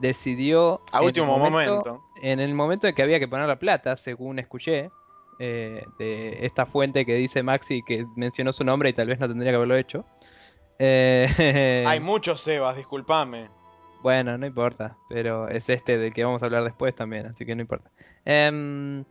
[0.01, 2.03] decidió A en el último momento.
[2.17, 4.91] en el momento en que había que poner la plata, según escuché,
[5.39, 9.29] eh, de esta fuente que dice Maxi que mencionó su nombre y tal vez no
[9.29, 10.05] tendría que haberlo hecho.
[10.79, 13.49] eh, Hay muchos Sebas, discúlpame.
[14.03, 17.55] bueno, no importa, pero es este del que vamos a hablar después también, así que
[17.55, 17.91] no importa.
[18.25, 19.05] Em,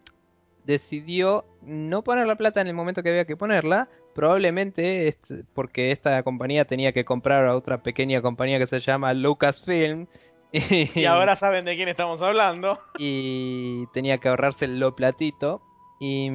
[0.65, 5.15] decidió no poner la plata en el momento que había que ponerla, probablemente
[5.53, 10.07] porque esta compañía tenía que comprar a otra pequeña compañía que se llama Lucasfilm.
[10.53, 12.77] Y, ahora saben de quién estamos hablando.
[12.97, 15.61] y tenía que ahorrarse lo platito.
[16.01, 16.29] Y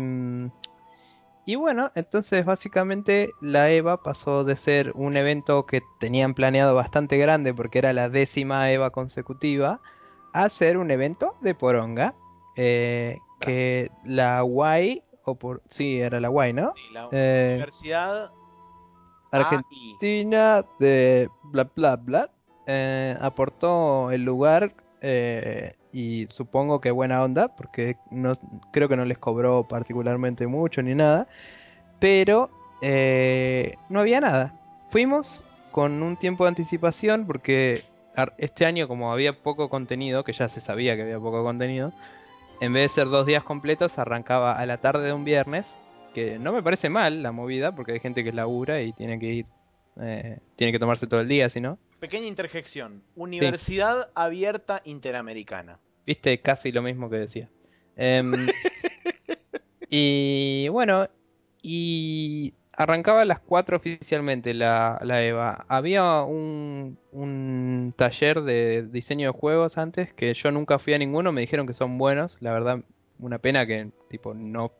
[1.48, 7.18] y bueno, entonces básicamente la EVA pasó de ser un evento que tenían planeado bastante
[7.18, 9.80] grande porque era la décima EVA consecutiva
[10.32, 12.16] a ser un evento de poronga.
[12.56, 16.72] Eh, que la UAI o por sí era la UAI, ¿no?
[16.76, 18.32] Sí, la Eh, Universidad
[19.32, 22.30] Argentina de bla bla bla
[22.66, 28.34] eh, aportó el lugar eh, y supongo que buena onda porque no
[28.72, 31.26] creo que no les cobró particularmente mucho ni nada
[31.98, 32.50] pero
[32.82, 34.54] eh, no había nada
[34.90, 37.82] fuimos con un tiempo de anticipación porque
[38.38, 41.92] este año como había poco contenido que ya se sabía que había poco contenido
[42.60, 45.76] en vez de ser dos días completos arrancaba a la tarde de un viernes
[46.14, 49.26] que no me parece mal la movida, porque hay gente que labura y tiene que
[49.26, 49.46] ir,
[50.00, 51.78] eh, tiene que tomarse todo el día, si no.
[52.00, 53.02] Pequeña interjección.
[53.14, 55.78] Universidad Abierta Interamericana.
[56.06, 57.50] Viste, casi lo mismo que decía.
[57.96, 58.32] Em,
[59.90, 61.08] y bueno,
[61.60, 65.64] y arrancaba a las 4 oficialmente la, la EVA.
[65.68, 71.32] Había un, un, taller de diseño de juegos antes que yo nunca fui a ninguno,
[71.32, 72.82] me dijeron que son buenos, la verdad
[73.18, 74.72] una pena que tipo no,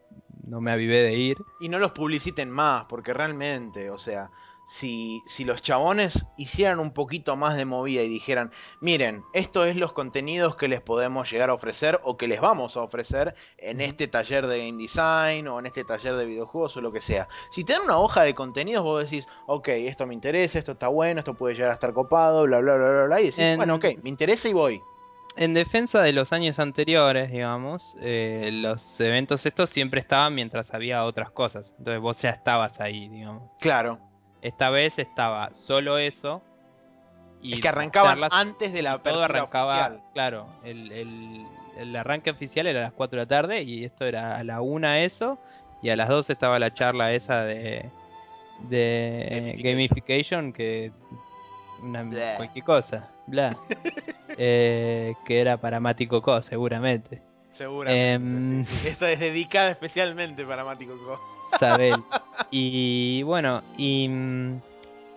[0.46, 1.44] no me avivé de ir.
[1.60, 4.30] Y no los publiciten más, porque realmente, o sea,
[4.64, 9.76] si, si los chabones hicieran un poquito más de movida y dijeran, miren, esto es
[9.76, 13.80] los contenidos que les podemos llegar a ofrecer o que les vamos a ofrecer en
[13.80, 17.28] este taller de game design o en este taller de videojuegos o lo que sea.
[17.50, 20.88] Si te dan una hoja de contenidos, vos decís, ok, esto me interesa, esto está
[20.88, 23.76] bueno, esto puede llegar a estar copado, bla, bla, bla, bla, bla, y decís, bueno,
[23.76, 24.82] ok, me interesa y voy
[25.36, 31.04] en defensa de los años anteriores, digamos, eh, los eventos estos siempre estaban mientras había
[31.04, 31.74] otras cosas.
[31.78, 33.52] Entonces vos ya estabas ahí, digamos.
[33.60, 33.98] Claro.
[34.42, 36.42] Esta vez estaba solo eso.
[37.42, 41.46] Y es que arrancaban antes de la apertura todo arrancaba, Claro, el,
[41.94, 44.94] arranque oficial era a las 4 de la tarde y esto era a la 1
[44.94, 45.38] eso
[45.82, 47.90] y a las 2 estaba la charla esa de,
[48.68, 50.52] de gamification.
[50.52, 50.90] que
[51.82, 53.56] una, cualquier cosa, bla.
[54.38, 57.22] Eh, que era para Mati Co, seguramente.
[57.52, 58.12] Seguramente.
[58.12, 61.18] Em, Esta es dedicada especialmente para Mati Co.
[61.58, 61.94] Sabel.
[62.50, 64.60] Y bueno, y mm,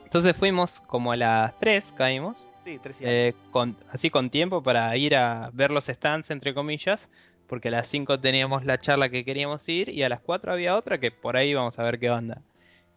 [0.05, 2.47] entonces fuimos como a las 3, caímos.
[2.63, 7.09] Sí, 3 eh, con, Así con tiempo para ir a ver los stands, entre comillas.
[7.45, 10.77] Porque a las 5 teníamos la charla que queríamos ir y a las 4 había
[10.77, 12.41] otra que por ahí vamos a ver qué onda.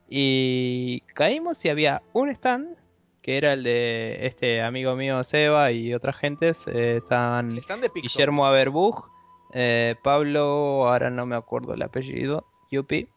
[0.08, 2.76] Y caímos y había un stand
[3.22, 6.66] que era el de este amigo mío Seba y otras gentes.
[6.66, 7.56] Eh, estaban
[7.94, 9.08] Guillermo Aberbug,
[9.54, 13.08] eh, Pablo, ahora no me acuerdo el apellido, Yupi.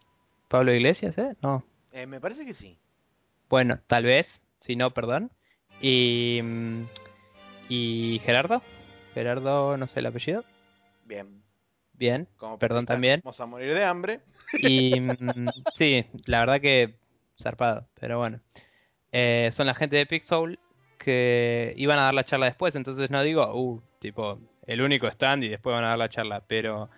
[0.48, 1.36] Pablo Iglesias, ¿eh?
[1.42, 1.66] No.
[1.92, 2.78] Eh, me parece que sí.
[3.50, 5.32] Bueno, tal vez, si no, perdón.
[5.82, 6.84] Y, mm,
[7.68, 8.62] y Gerardo.
[9.16, 10.44] Gerardo, no sé el apellido.
[11.06, 11.42] Bien.
[11.94, 12.28] Bien,
[12.60, 13.22] perdón también.
[13.24, 14.20] Vamos a morir de hambre.
[14.60, 16.96] Y mm, sí, la verdad que
[17.42, 18.42] zarpado, pero bueno.
[19.18, 20.60] Eh, son la gente de Pixel
[20.98, 25.46] que iban a dar la charla después, entonces no digo, uh, tipo, el único stand
[25.46, 26.90] y después van a dar la charla, pero,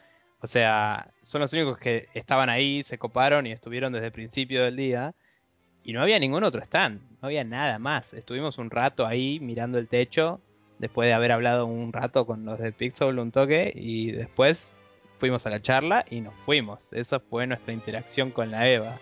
[0.42, 4.64] o sea, son los únicos que estaban ahí, se coparon y estuvieron desde el principio
[4.64, 5.14] del día.
[5.84, 8.16] Y no había ningún otro stand, no había nada más.
[8.16, 10.42] Estuvimos un rato ahí mirando el techo,
[10.80, 14.76] después de haber hablado un rato con los de Pixel, un toque, y después
[15.20, 16.92] fuimos a la charla y nos fuimos.
[16.94, 19.00] Esa fue nuestra interacción con la EVA.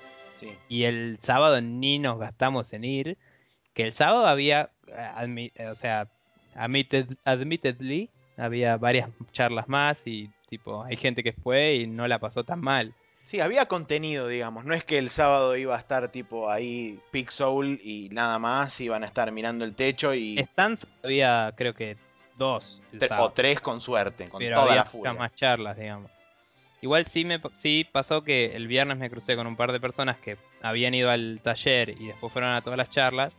[0.70, 3.18] Y el sábado ni nos gastamos en ir.
[3.74, 6.08] Que el sábado había, eh, eh, o sea,
[6.56, 12.44] admittedly, había varias charlas más y tipo, hay gente que fue y no la pasó
[12.44, 12.94] tan mal.
[13.26, 14.66] Sí, había contenido, digamos.
[14.66, 19.04] No es que el sábado iba a estar tipo ahí Pixel y nada más, iban
[19.04, 20.38] a estar mirando el techo y.
[20.38, 21.98] Stands había, creo que
[22.38, 22.82] dos.
[23.18, 25.14] o tres con suerte, con toda la furia.
[25.14, 26.12] más charlas, digamos.
[26.86, 30.18] Igual sí, me, sí pasó que el viernes me crucé con un par de personas
[30.18, 33.36] que habían ido al taller y después fueron a todas las charlas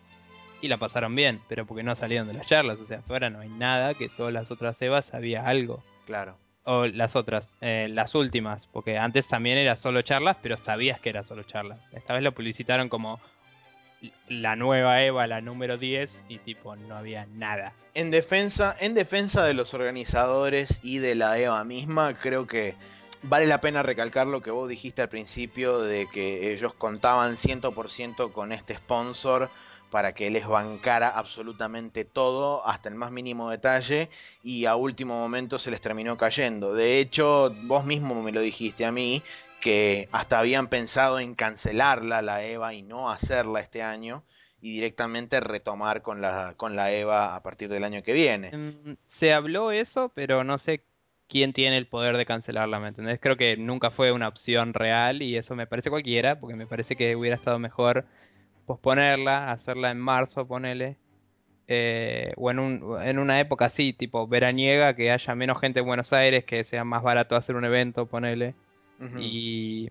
[0.60, 2.80] y la pasaron bien, pero porque no salieron de las charlas.
[2.80, 5.80] O sea, afuera no hay nada, que todas las otras Evas había algo.
[6.06, 6.36] Claro.
[6.64, 11.10] O las otras, eh, las últimas, porque antes también era solo charlas, pero sabías que
[11.10, 11.88] era solo charlas.
[11.92, 13.20] Esta vez lo publicitaron como
[14.28, 17.74] la nueva Eva, la número 10, y tipo, no había nada.
[17.94, 22.74] En defensa, en defensa de los organizadores y de la Eva misma, creo que
[23.28, 28.32] vale la pena recalcar lo que vos dijiste al principio de que ellos contaban 100%
[28.32, 29.50] con este sponsor
[29.90, 34.10] para que les bancara absolutamente todo hasta el más mínimo detalle
[34.42, 36.74] y a último momento se les terminó cayendo.
[36.74, 39.22] De hecho, vos mismo me lo dijiste a mí
[39.60, 44.24] que hasta habían pensado en cancelarla la EVA y no hacerla este año
[44.60, 48.56] y directamente retomar con la, con la EVA a partir del año que viene.
[48.56, 50.82] Mm, se habló eso, pero no sé
[51.28, 53.18] quién tiene el poder de cancelarla, ¿me entendés?
[53.20, 56.96] Creo que nunca fue una opción real y eso me parece cualquiera, porque me parece
[56.96, 58.04] que hubiera estado mejor
[58.66, 60.96] posponerla, hacerla en marzo, ponele.
[61.68, 65.86] Eh, o en, un, en una época así, tipo veraniega, que haya menos gente en
[65.86, 68.54] Buenos Aires, que sea más barato hacer un evento, ponele.
[69.18, 69.90] Y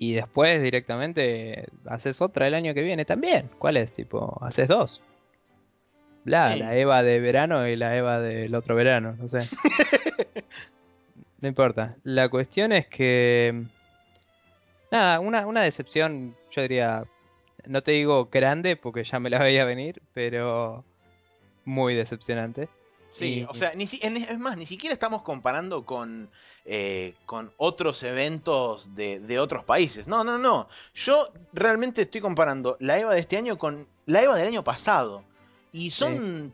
[0.00, 3.50] y después directamente haces otra el año que viene también.
[3.58, 3.92] ¿Cuál es?
[3.92, 5.02] Tipo, haces dos.
[6.24, 6.60] Bla, Sí.
[6.60, 9.38] la Eva de verano y la Eva del otro verano, no sé.
[11.40, 11.96] No importa.
[12.02, 13.64] La cuestión es que.
[14.90, 17.04] Nada, una, una decepción, yo diría.
[17.66, 20.84] No te digo grande porque ya me la veía venir, pero.
[21.64, 22.68] Muy decepcionante.
[23.10, 26.30] Sí, Y- o sea, ni es más, ni siquiera estamos comparando con,
[26.64, 30.06] eh, con otros eventos de, de otros países.
[30.08, 30.68] No, no, no.
[30.94, 35.24] Yo realmente estoy comparando la EVA de este año con la EVA del año pasado.
[35.72, 36.52] Y son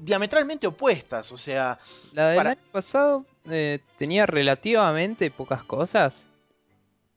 [0.00, 1.30] diametralmente opuestas.
[1.32, 1.78] O sea,
[2.12, 6.26] La del Para- año pasado eh, tenía relativamente pocas cosas,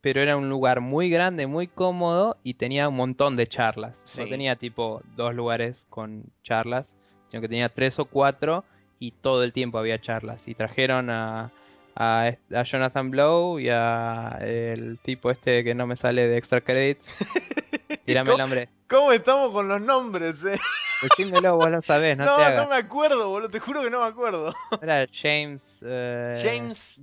[0.01, 4.03] pero era un lugar muy grande, muy cómodo y tenía un montón de charlas.
[4.17, 6.95] No tenía tipo dos lugares con charlas,
[7.29, 8.63] sino que tenía tres o cuatro
[8.99, 10.47] y todo el tiempo había charlas.
[10.47, 11.51] Y trajeron a,
[11.95, 16.61] a, a Jonathan Blow y a el tipo este que no me sale de Extra
[16.61, 17.17] Credits.
[18.05, 18.69] Tírame el ¿Cómo- nombre.
[18.87, 20.43] ¿cómo estamos con los nombres?
[20.45, 20.57] eh?
[21.01, 23.49] Decímelo, vos lo sabés, no, No, te no, me acuerdo, boludo.
[23.49, 24.53] Te juro que no me acuerdo.
[24.81, 25.83] Era James.
[25.85, 26.99] eh, James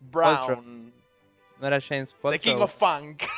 [0.00, 0.92] Brown,
[1.60, 2.40] No era James The Paltrow.
[2.40, 3.22] King of Funk.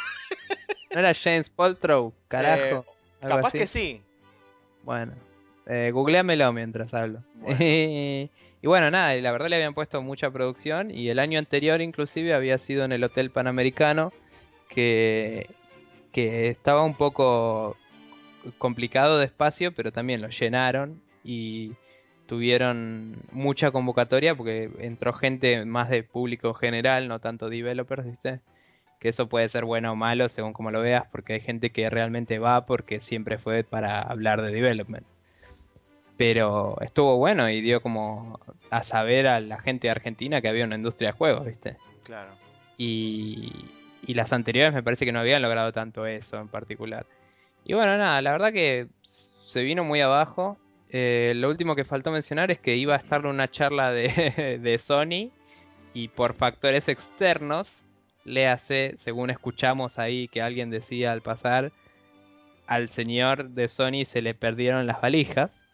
[0.95, 2.87] No era James Paltrow, carajo.
[3.21, 3.59] Eh, Capaz así.
[3.59, 4.03] que sí.
[4.85, 5.13] Bueno,
[5.67, 7.23] eh, googleamelo mientras hablo.
[7.35, 7.59] Bueno.
[7.61, 8.31] y
[8.63, 12.33] bueno, nada, y la verdad le habían puesto mucha producción y el año anterior inclusive
[12.33, 14.13] había sido en el Hotel Panamericano
[14.71, 15.51] que,
[16.11, 17.77] que estaba un poco
[18.59, 21.73] complicado de espacio, pero también lo llenaron y
[22.27, 28.41] tuvieron mucha convocatoria porque entró gente más de público general, no tanto developers, ¿viste?
[29.01, 31.89] Que eso puede ser bueno o malo según como lo veas, porque hay gente que
[31.89, 35.07] realmente va porque siempre fue para hablar de development.
[36.19, 38.41] Pero estuvo bueno y dio como
[38.71, 41.77] a saber a la gente de Argentina que había una industria de juegos, ¿viste?
[42.05, 42.33] Claro.
[42.77, 43.53] Y,
[44.07, 47.07] y las anteriores me parece que no habían logrado tanto eso en particular.
[47.65, 50.59] Y bueno, nada, la verdad que se vino muy abajo.
[50.91, 54.79] Eh, lo último que faltó mencionar es que iba a estar una charla de, de
[54.79, 55.31] Sony
[55.93, 57.83] y por factores externos,
[58.25, 61.73] le hace, según escuchamos ahí que alguien decía al pasar,
[62.67, 65.65] al señor de Sony se le perdieron las valijas.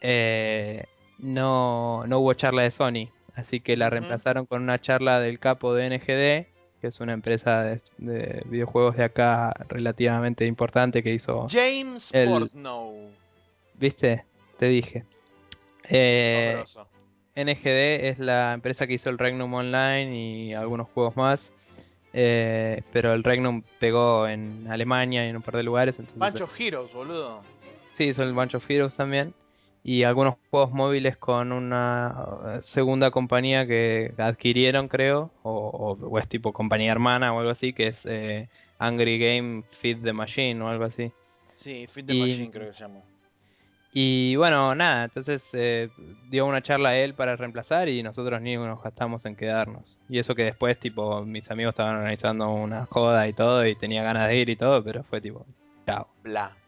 [0.00, 0.84] Eh,
[1.18, 5.74] no, no hubo charla de Sony, así que la reemplazaron con una charla del capo
[5.74, 6.51] de NGD,
[6.82, 12.28] que es una empresa de, de videojuegos de acá relativamente importante que hizo, James El-
[12.28, 13.08] Portnow.
[13.78, 14.24] ¿viste?
[14.58, 15.04] Te dije.
[15.88, 16.62] Eh.
[17.34, 21.52] NGD es la empresa que hizo el Regnum Online y algunos juegos más.
[22.12, 25.98] eh, pero el Regnum pegó en Alemania y en un par de lugares.
[25.98, 27.40] Entonces, Bunch of Heroes, boludo.
[27.92, 29.32] Sí, hizo el Bunch of Heroes también.
[29.84, 32.14] Y algunos juegos móviles con una
[32.56, 35.32] eh, segunda compañía que adquirieron, creo.
[35.42, 39.64] O, o- o es tipo compañía hermana o algo así, que es eh, Angry Game
[39.80, 41.12] Feed the Machine o algo así.
[41.54, 43.00] Sí, Fit the Y- Machine creo que se llama.
[43.94, 45.90] Y bueno, nada, entonces eh,
[46.30, 49.98] dio una charla a él para reemplazar y nosotros ni nos gastamos en quedarnos.
[50.08, 54.02] Y eso que después, tipo, mis amigos estaban organizando una joda y todo y tenía
[54.02, 55.44] ganas de ir y todo, pero fue tipo,
[55.84, 56.06] chao.
[56.22, 56.61] Bla.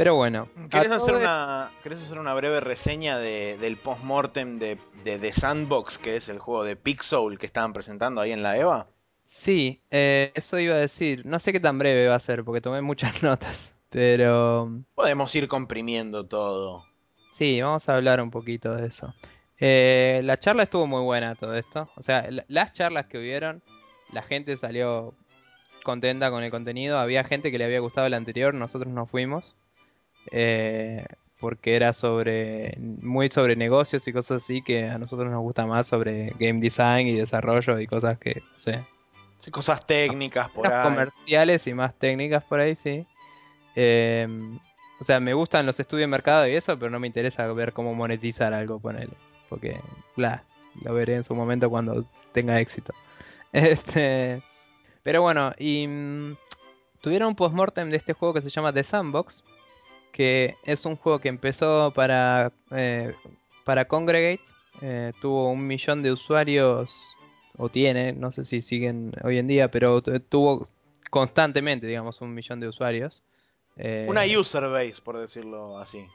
[0.00, 0.48] Pero bueno.
[0.70, 5.98] ¿Querés hacer, una, ¿Querés hacer una breve reseña de, del post-mortem de, de The Sandbox,
[5.98, 8.86] que es el juego de Pixel que estaban presentando ahí en la EVA?
[9.26, 11.26] Sí, eh, eso iba a decir.
[11.26, 13.74] No sé qué tan breve va a ser porque tomé muchas notas.
[13.90, 16.86] Pero Podemos ir comprimiendo todo.
[17.30, 19.12] sí, vamos a hablar un poquito de eso.
[19.58, 21.90] Eh, la charla estuvo muy buena todo esto.
[21.96, 23.62] O sea, la- las charlas que hubieron,
[24.14, 25.12] la gente salió
[25.84, 26.98] contenta con el contenido.
[26.98, 29.56] Había gente que le había gustado el anterior, nosotros no fuimos.
[30.30, 31.04] Eh,
[31.38, 35.86] porque era sobre muy sobre negocios y cosas así que a nosotros nos gusta más
[35.86, 38.84] sobre game design y desarrollo y cosas que, no sé,
[39.38, 40.82] Sí, cosas técnicas por ahí.
[40.82, 43.06] comerciales y más técnicas por ahí, sí.
[43.74, 44.28] Eh,
[45.00, 47.72] o sea, me gustan los estudios de mercado y eso, pero no me interesa ver
[47.72, 49.14] cómo monetizar algo, ponele.
[49.48, 49.80] Porque,
[50.14, 50.44] bla,
[50.84, 52.92] lo veré en su momento cuando tenga éxito.
[53.52, 54.40] Este,
[55.02, 56.36] pero bueno, y mm,
[57.00, 59.42] tuvieron un postmortem de este juego que se llama The Sandbox,
[60.12, 63.14] que es un juego que empezó para, eh,
[63.64, 64.40] para Congregate,
[64.82, 67.16] eh, tuvo un millón de usuarios,
[67.56, 70.68] o tiene, no sé si siguen hoy en día, pero tu- tuvo
[71.10, 73.22] constantemente, digamos, un millón de usuarios.
[73.76, 76.06] Eh, Una user base, por decirlo así.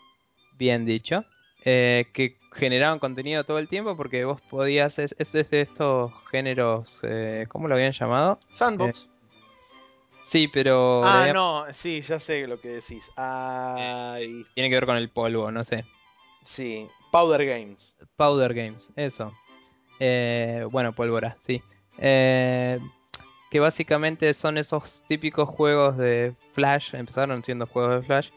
[0.57, 1.23] bien dicho,
[1.63, 7.01] que generaban contenido todo el tiempo porque vos podías, es, es de estos géneros,
[7.49, 8.39] ¿cómo lo habían llamado?
[8.49, 9.09] Sandbox.
[10.25, 13.11] Sí, pero ah, no, sí, ya sé lo que decís.
[13.15, 15.85] Ay, tiene que ver con el polvo, no sé.
[16.41, 16.87] sí.
[17.11, 17.95] Powder Games.
[18.17, 19.31] Powder Games, eso.
[19.99, 21.61] Eh, bueno, pólvora, sí.
[21.99, 22.79] Eh,
[23.51, 28.29] que básicamente son esos típicos juegos de Flash, empezaron siendo juegos de Flash,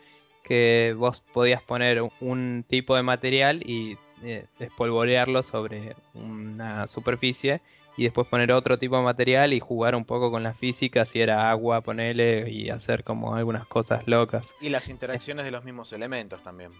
[0.45, 7.63] que vos podías poner un tipo de material y eh, espolvorearlo sobre una superficie
[7.99, 11.21] y después poner otro tipo de material y jugar un poco con la física, si
[11.21, 14.55] era agua, ponerle y hacer como algunas cosas locas.
[14.61, 16.71] Y las interacciones de los mismos elementos también.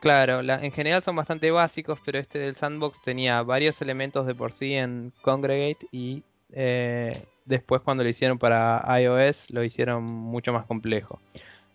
[0.00, 4.54] Claro, en general son bastante básicos, pero este del sandbox tenía varios elementos de por
[4.54, 7.12] sí en Congregate y eh,
[7.44, 11.20] después cuando lo hicieron para iOS lo hicieron mucho más complejo.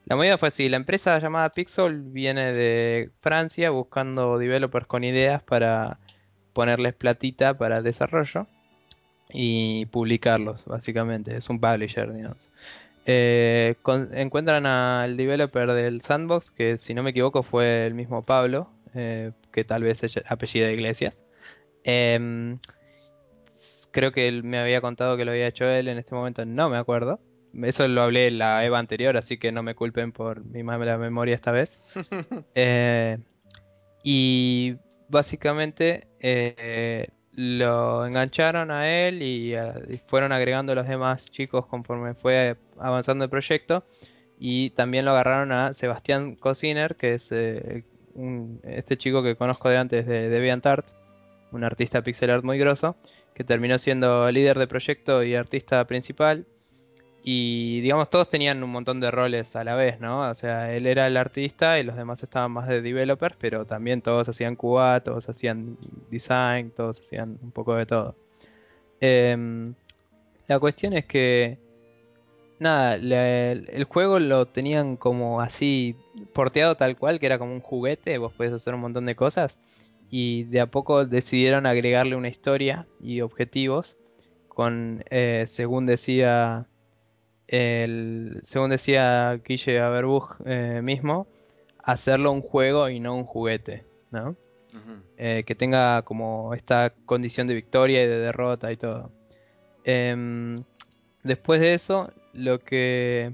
[0.06, 5.44] La movida fue así, la empresa llamada Pixel viene de Francia buscando developers con ideas
[5.44, 6.00] para
[6.54, 8.48] ponerles platita para desarrollo
[9.34, 11.38] y publicarlos, básicamente.
[11.38, 12.50] Es un publisher, digamos.
[13.06, 13.76] Eh,
[14.14, 19.32] encuentran al developer del Sandbox, que si no me equivoco fue el mismo Pablo, eh,
[19.52, 21.24] que tal vez es apellido de Iglesias.
[21.84, 22.60] Em,
[23.92, 26.70] creo que él me había contado que lo había hecho él, en este momento no
[26.70, 27.22] me acuerdo.
[27.64, 30.98] Eso lo hablé en la EVA anterior, así que no me culpen por mi mala
[30.98, 31.80] memoria esta vez.
[32.56, 33.18] Eh,
[34.04, 34.76] y
[35.10, 36.08] básicamente
[37.38, 39.54] lo engancharon a él y,
[40.08, 43.86] fueron agregando los demás chicos conforme fue avanzando el proyecto.
[44.40, 47.84] Y también lo agarraron a Sebastián Cosiner, que es eh,
[48.64, 50.88] este chico que conozco de antes de DeviantArt,
[51.52, 52.96] un artista pixel art muy grosso,
[53.36, 56.48] que terminó siendo líder de proyecto y artista principal.
[57.30, 60.22] Y digamos, todos tenían un montón de roles a la vez, ¿no?
[60.30, 64.02] O sea, él era el artista y los demás estaban más de developers, pero también
[64.02, 65.78] todos hacían QA, todos hacían
[66.10, 68.16] design, todos hacían un poco de todo.
[69.02, 69.74] Em,
[70.48, 71.58] la cuestión es que,
[72.60, 75.98] nada, el juego lo tenían como así
[76.32, 79.60] porteado tal cual, que era como un juguete, vos podés hacer un montón de cosas.
[80.10, 83.98] Y de a poco decidieron agregarle una historia y objetivos
[84.48, 86.68] con, eh, según decía
[87.48, 91.28] el, según decía Guille Averbuch eh, mismo,
[91.84, 94.36] hacerlo un juego y no un juguete, ¿no?
[95.18, 99.12] Eh, que tenga como esta condición de victoria y de derrota y todo.
[99.84, 100.64] Em,
[101.24, 103.34] después de eso, lo que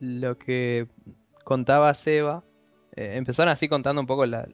[0.00, 0.86] lo que
[1.44, 2.42] contaba Seba,
[2.96, 4.48] eh, empezaron así contando un poco la,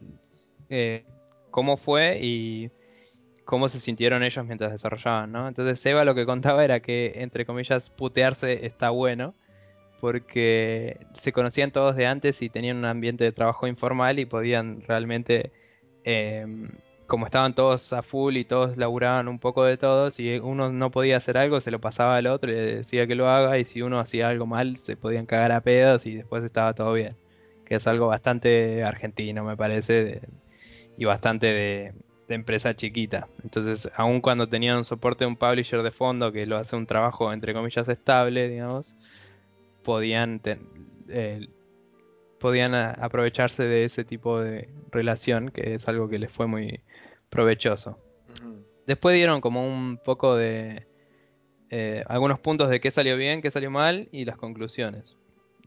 [1.50, 2.70] cómo fue y
[3.44, 5.48] cómo se sintieron ellos mientras desarrollaban, ¿no?
[5.48, 9.34] Entonces Seba lo que contaba era que, entre comillas, putearse está bueno,
[10.00, 14.82] porque se conocían todos de antes y tenían un ambiente de trabajo informal y podían
[14.82, 15.52] realmente,
[16.04, 16.70] em,
[17.06, 20.90] como estaban todos a full y todos laburaban un poco de todo, si uno no
[20.90, 23.64] podía hacer algo, se lo pasaba al otro y le decía que lo haga, y
[23.64, 27.16] si uno hacía algo mal, se podían cagar a pedos y después estaba todo bien.
[27.64, 30.22] Que es algo bastante argentino, me parece,
[30.96, 31.94] y bastante de,
[32.30, 33.28] de empresa chiquita.
[33.42, 36.86] Entonces, aun cuando tenían un soporte de un publisher de fondo que lo hace un
[36.86, 38.94] trabajo entre comillas estable, digamos,
[39.82, 40.40] podían
[41.08, 41.48] eh,
[42.38, 46.80] podían aprovecharse de ese tipo de relación, que es algo que les fue muy
[47.28, 47.98] provechoso.
[48.86, 50.86] Después dieron como un poco de
[51.68, 55.16] eh, algunos puntos de qué salió bien, qué salió mal y las conclusiones.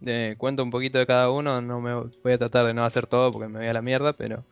[0.05, 3.05] Eh, cuento un poquito de cada uno, no me voy a tratar de no hacer
[3.05, 4.45] todo porque me voy a la mierda, pero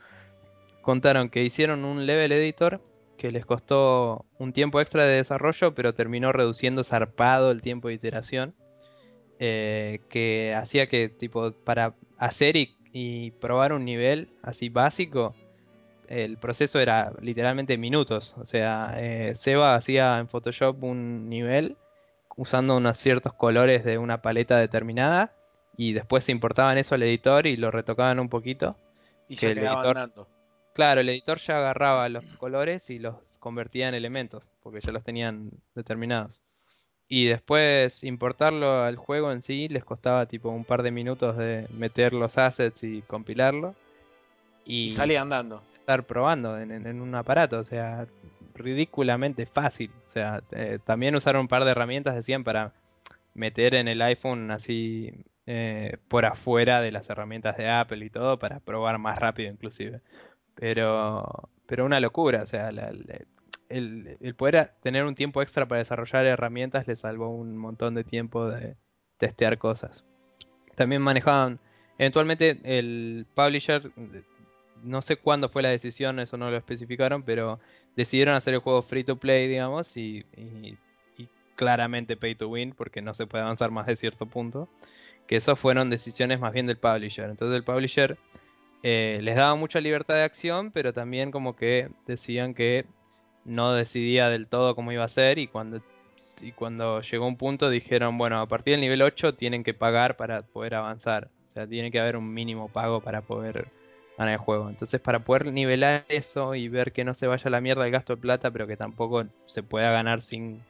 [0.81, 2.81] contaron que hicieron un level editor
[3.17, 7.93] que les costó un tiempo extra de desarrollo, pero terminó reduciendo zarpado el tiempo de
[7.93, 8.55] iteración.
[9.43, 15.35] Eh, que hacía que, tipo, para hacer y, probar un nivel así básico,
[16.07, 18.35] el proceso era literalmente minutos.
[18.37, 21.77] O sea, eh, Seba hacía en Photoshop un nivel
[22.37, 25.33] usando unos ciertos colores de una paleta determinada
[25.77, 28.77] y después se importaban eso al editor y lo retocaban un poquito.
[29.27, 30.11] Y se quedaban
[30.73, 35.03] Claro, el editor ya agarraba los colores y los convertía en elementos, porque ya los
[35.03, 36.41] tenían determinados.
[37.07, 41.67] Y después importarlo al juego en sí les costaba tipo un par de minutos de
[41.73, 43.75] meter los assets y compilarlo.
[44.63, 45.61] Y, salía andando.
[45.75, 48.07] Estar probando en, un aparato, o sea,
[48.53, 49.91] ridículamente fácil.
[50.07, 52.71] O sea, eh, también usaron un par de herramientas, decían, para
[53.33, 58.39] meter en el iPhone así eh, por afuera de las herramientas de Apple y todo,
[58.39, 59.99] para probar más rápido inclusive.
[60.55, 63.25] Pero, pero una locura, o sea, el,
[64.19, 68.49] el, poder tener un tiempo extra para desarrollar herramientas le salvó un montón de tiempo
[68.49, 68.75] de
[69.17, 70.03] testear cosas.
[70.75, 71.59] También manejaban,
[71.97, 73.91] eventualmente el publisher,
[74.83, 77.59] no sé cuándo fue la decisión, eso no lo especificaron, pero
[77.95, 80.77] decidieron hacer el juego free to play, digamos, y, y,
[81.17, 84.67] y claramente pay to win, porque no se puede avanzar más de cierto punto.
[85.27, 87.29] Que eso fueron decisiones más bien del publisher.
[87.29, 88.17] Entonces el publisher
[88.83, 92.85] eh, les daba mucha libertad de acción, pero también como que decían que
[93.45, 98.39] no decidía del todo cómo iba a ser y cuando llegó un punto dijeron, bueno,
[98.41, 101.29] a partir del nivel 8 tienen que pagar para poder avanzar.
[101.45, 103.67] O sea, tiene que haber un mínimo pago para poder
[104.17, 104.69] ganar el juego.
[104.69, 108.15] Entonces, para poder nivelar eso y ver que no se vaya la mierda el gasto
[108.15, 110.61] de plata, pero que tampoco se pueda ganar sin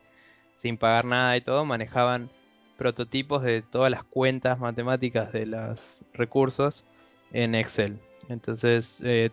[0.80, 2.30] pagar nada y todo, manejaban
[2.78, 6.84] prototipos de todas las cuentas matemáticas de los recursos
[7.34, 8.00] en Excel.
[8.30, 9.32] Entonces, eh,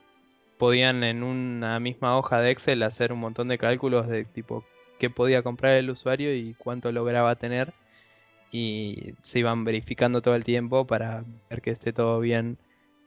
[0.59, 4.65] podían en una misma hoja de Excel hacer un montón de cálculos de tipo
[4.99, 7.73] qué podía comprar el usuario y cuánto lograba tener.
[8.51, 12.59] Y se iban verificando todo el tiempo para ver que esté todo bien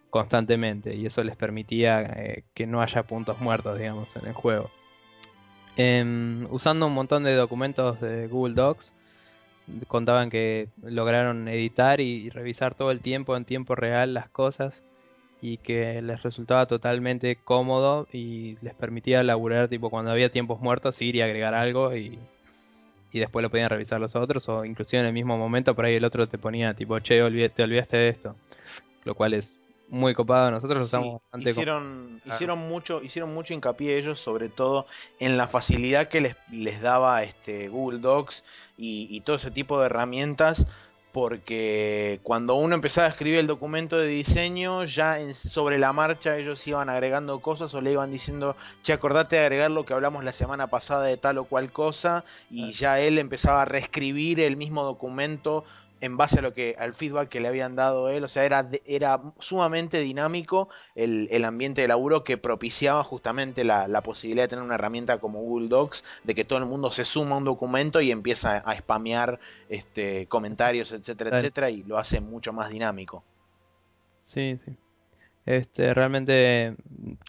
[0.10, 0.96] constantemente.
[0.96, 4.70] Y eso les permitía eh, que no haya puntos muertos digamos en el juego.
[5.78, 8.94] Em, usando un montón de documentos de Google Docs
[9.88, 14.84] contaban que lograron editar y revisar todo el tiempo en tiempo real las cosas
[15.42, 21.02] y que les resultaba totalmente cómodo y les permitía laburar tipo cuando había tiempos muertos
[21.02, 22.20] ir y agregar algo y,
[23.12, 25.96] y después lo podían revisar los otros o inclusive en el mismo momento por ahí
[25.96, 27.18] el otro te ponía tipo che
[27.50, 28.36] te olvidaste de esto
[29.04, 29.58] lo cual es
[29.92, 34.88] muy copado nosotros lo usamos bastante hicieron hicieron mucho hicieron mucho hincapié ellos sobre todo
[35.20, 38.44] en la facilidad que les, les daba este Google Docs
[38.78, 40.66] y, y todo ese tipo de herramientas
[41.12, 46.66] porque cuando uno empezaba a escribir el documento de diseño, ya sobre la marcha ellos
[46.68, 50.32] iban agregando cosas o le iban diciendo, che, acordate de agregar lo que hablamos la
[50.32, 54.84] semana pasada de tal o cual cosa, y ya él empezaba a reescribir el mismo
[54.84, 55.66] documento
[56.02, 58.68] en base a lo que al feedback que le habían dado él, o sea, era,
[58.86, 64.76] era sumamente dinámico el, ambiente de laburo que propiciaba justamente la, posibilidad de tener una
[64.76, 68.12] herramienta como Google Docs, de que todo el mundo se suma a un documento y
[68.12, 69.40] empieza a, spamear
[69.70, 73.24] este, comentarios, etcétera, etcétera, y lo hace mucho más dinámico.
[74.24, 74.76] Sí, sí.
[75.46, 76.76] Este, realmente,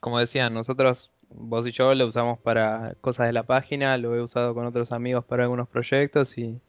[0.01, 4.23] como decía, nosotros, vos y yo lo usamos para cosas de la página, lo he
[4.23, 6.61] usado con otros amigos para algunos proyectos y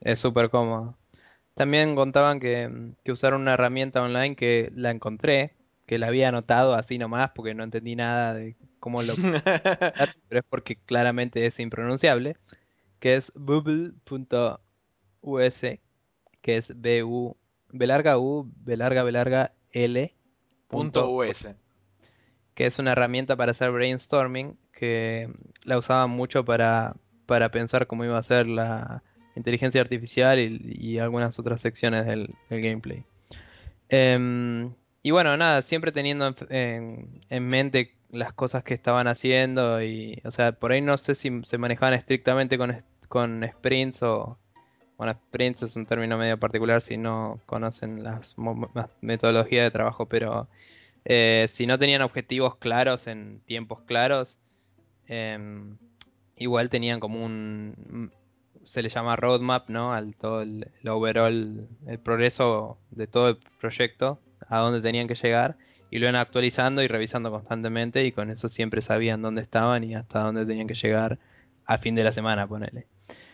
[0.00, 0.96] es súper cómodo.
[1.54, 5.54] También contaban que, que usaron una herramienta online que la encontré,
[5.86, 9.14] que la había anotado así nomás porque no entendí nada de cómo lo...
[10.28, 12.36] pero es porque claramente es impronunciable,
[12.98, 14.58] que es bubble.us,
[16.40, 17.36] que es B U
[17.70, 20.14] B larga U B larga B larga L
[20.70, 21.60] .us.
[22.54, 25.32] que es una herramienta para hacer brainstorming que
[25.62, 26.96] la usaban mucho para,
[27.26, 29.02] para pensar cómo iba a ser la,
[29.36, 33.04] inteligencia artificial y, algunas otras secciones del, gameplay.
[33.88, 34.72] Em,
[35.02, 40.52] y bueno, nada, siempre teniendo en, mente las cosas que estaban haciendo y, o sea,
[40.52, 44.38] por ahí no sé si se manejaban estrictamente con, con sprints o,
[44.96, 48.36] bueno, sprints es un término medio particular si no conocen las,
[49.00, 50.48] metodologías de trabajo, pero
[51.04, 54.38] eh, si no tenían objetivos claros en tiempos claros,
[55.08, 55.76] em,
[56.36, 58.12] igual tenían como un
[58.64, 59.92] se le llama roadmap, ¿no?
[59.92, 65.56] Al todo el, overall, el progreso de todo el proyecto, a dónde tenían que llegar,
[65.90, 69.94] y lo iban actualizando y revisando constantemente, y con eso siempre sabían dónde estaban y
[69.94, 71.18] hasta dónde tenían que llegar
[71.66, 72.86] a fin de la semana, ponele.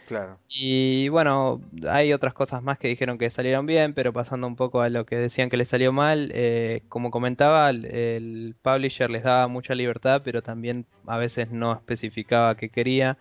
[0.06, 0.40] Claro.
[0.48, 4.80] Y bueno, hay otras cosas más que dijeron que salieron bien, pero pasando un poco
[4.80, 9.46] a lo que decían que les salió mal, eh, como comentaba, el publisher les daba
[9.46, 13.18] mucha libertad, pero también a veces no especificaba qué quería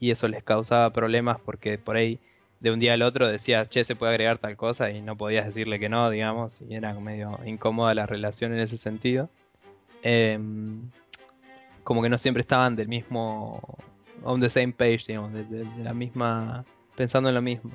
[0.00, 2.18] y eso les causaba problemas porque por ahí
[2.60, 5.46] de un día al otro decía, che, se puede agregar tal cosa y no podías
[5.46, 9.28] decirle que no, digamos, y era medio incómoda la relación en ese sentido.
[10.02, 10.90] Em,
[11.84, 13.78] como que no siempre estaban del mismo,
[14.22, 16.64] on the same page, digamos, de, la misma,
[16.96, 17.70] pensando en lo mismo.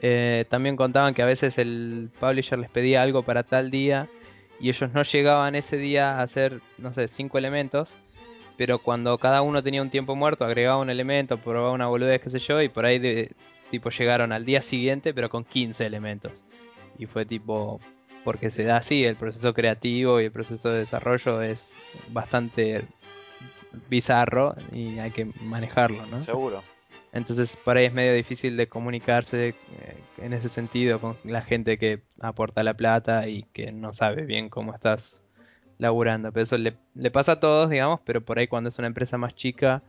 [0.00, 4.08] Eh, también contaban que a veces el publisher les pedía algo para tal día
[4.60, 7.94] y ellos no llegaban ese día a hacer, no sé, cinco elementos
[8.58, 12.28] pero cuando cada uno tenía un tiempo muerto, agregaba un elemento, probaba una boludez, qué
[12.28, 13.30] sé yo, y por ahí de,
[13.70, 16.44] tipo llegaron al día siguiente, pero con 15 elementos.
[16.98, 17.80] Y fue tipo,
[18.24, 21.72] porque se da así, el proceso creativo y el proceso de desarrollo es
[22.10, 22.84] bastante
[23.88, 26.18] bizarro y hay que manejarlo, ¿no?
[26.18, 26.64] Seguro.
[27.12, 29.54] Entonces por ahí es medio difícil de comunicarse eh,
[30.18, 34.48] en ese sentido con la gente que aporta la plata y que no sabe bien
[34.48, 35.22] cómo estás
[35.78, 36.32] laburando.
[36.32, 39.34] Pero eso le, pasa a todos, digamos, pero por ahí cuando es una empresa más
[39.34, 39.82] chica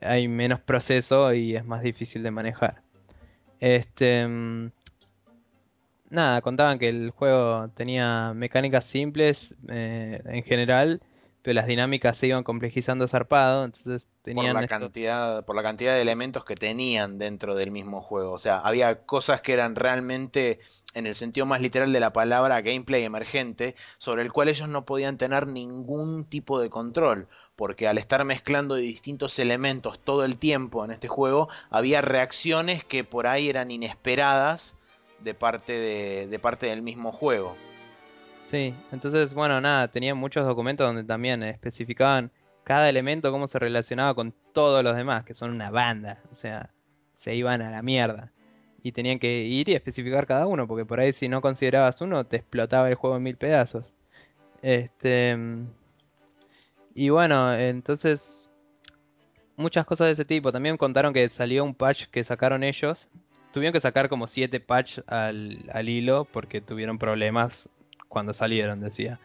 [0.00, 2.82] hay menos proceso y es más difícil de manejar.
[3.60, 4.26] Este.
[4.26, 4.70] Mm,
[6.10, 11.00] nada, contaban que el juego tenía mecánicas simples eh, en general,
[11.48, 14.52] pero las dinámicas se iban complejizando zarpado, entonces tenían...
[14.52, 18.32] Por la, cantidad, por la cantidad de elementos que tenían dentro del mismo juego.
[18.32, 20.60] O sea, había cosas que eran realmente,
[20.92, 24.84] en el sentido más literal de la palabra, gameplay emergente, sobre el cual ellos no
[24.84, 27.28] podían tener ningún tipo de control.
[27.56, 33.04] Porque al estar mezclando distintos elementos todo el tiempo en este juego, había reacciones que
[33.04, 34.76] por ahí eran inesperadas
[35.20, 37.56] de parte, de, de parte del mismo juego.
[38.48, 42.32] Sí, entonces, bueno, nada, tenían muchos documentos donde también especificaban
[42.64, 46.70] cada elemento, cómo se relacionaba con todos los demás, que son una banda, o sea,
[47.12, 48.32] se iban a la mierda.
[48.82, 52.24] Y tenían que ir y especificar cada uno, porque por ahí si no considerabas uno,
[52.24, 53.94] te explotaba el juego en mil pedazos.
[54.62, 55.36] Este.
[56.94, 58.48] Y bueno, entonces.
[59.56, 60.52] Muchas cosas de ese tipo.
[60.52, 63.10] También contaron que salió un patch que sacaron ellos.
[63.52, 67.68] Tuvieron que sacar como 7 patch al, al hilo porque tuvieron problemas
[68.08, 69.18] cuando salieron, decía.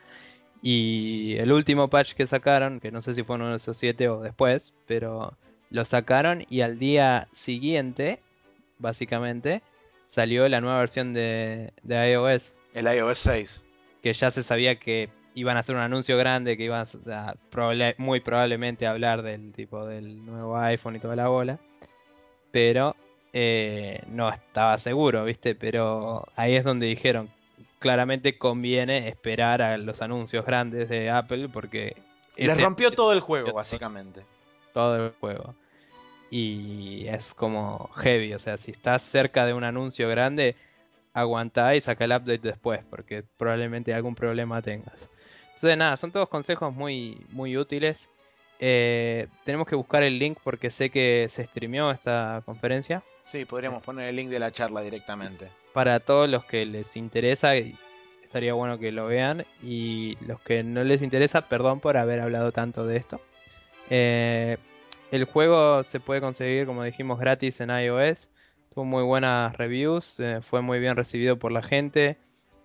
[0.62, 4.08] Y el último patch que sacaron, que no sé si fue uno de esos siete
[4.08, 5.38] o después, pero
[5.70, 8.20] lo sacaron y al día siguiente,
[8.80, 9.62] básicamente,
[10.06, 12.56] salió la nueva versión de, de iOS.
[12.74, 13.66] El iOS 6.
[14.02, 17.34] Que ya se sabía que iban a hacer un anuncio grande, que iban a
[17.98, 21.60] muy probablemente hablar del tipo del nuevo iPhone y toda la bola.
[22.52, 22.96] Pero
[23.34, 25.56] eh, no estaba seguro, ¿viste?
[25.56, 27.30] Pero ahí es donde dijeron,
[27.84, 31.98] claramente conviene esperar a los anuncios grandes de Apple porque...
[32.38, 34.22] Les rompió todo el juego, básicamente.
[34.74, 35.54] Todo el juego.
[36.32, 40.56] Y es como heavy, o sea, si estás cerca de un anuncio grande,
[41.12, 45.10] aguantá y saca el update después, porque probablemente algún problema tengas.
[45.56, 48.10] Entonces, nada, son todos consejos muy, muy útiles.
[48.60, 53.04] Eh, tenemos que buscar el link porque sé que se streameó esta conferencia.
[53.26, 57.56] Sí, podríamos poner el link de la charla directamente para todos los que les interesa,
[57.56, 59.46] estaría bueno que lo vean.
[59.62, 63.22] Y los que no les interesa, perdón por haber hablado tanto de esto.
[63.90, 64.58] Eh,
[65.12, 68.30] el juego se puede conseguir, como dijimos, gratis en iOS.
[68.74, 72.18] Tuvo muy buenas reviews, eh, fue muy bien recibido por la gente.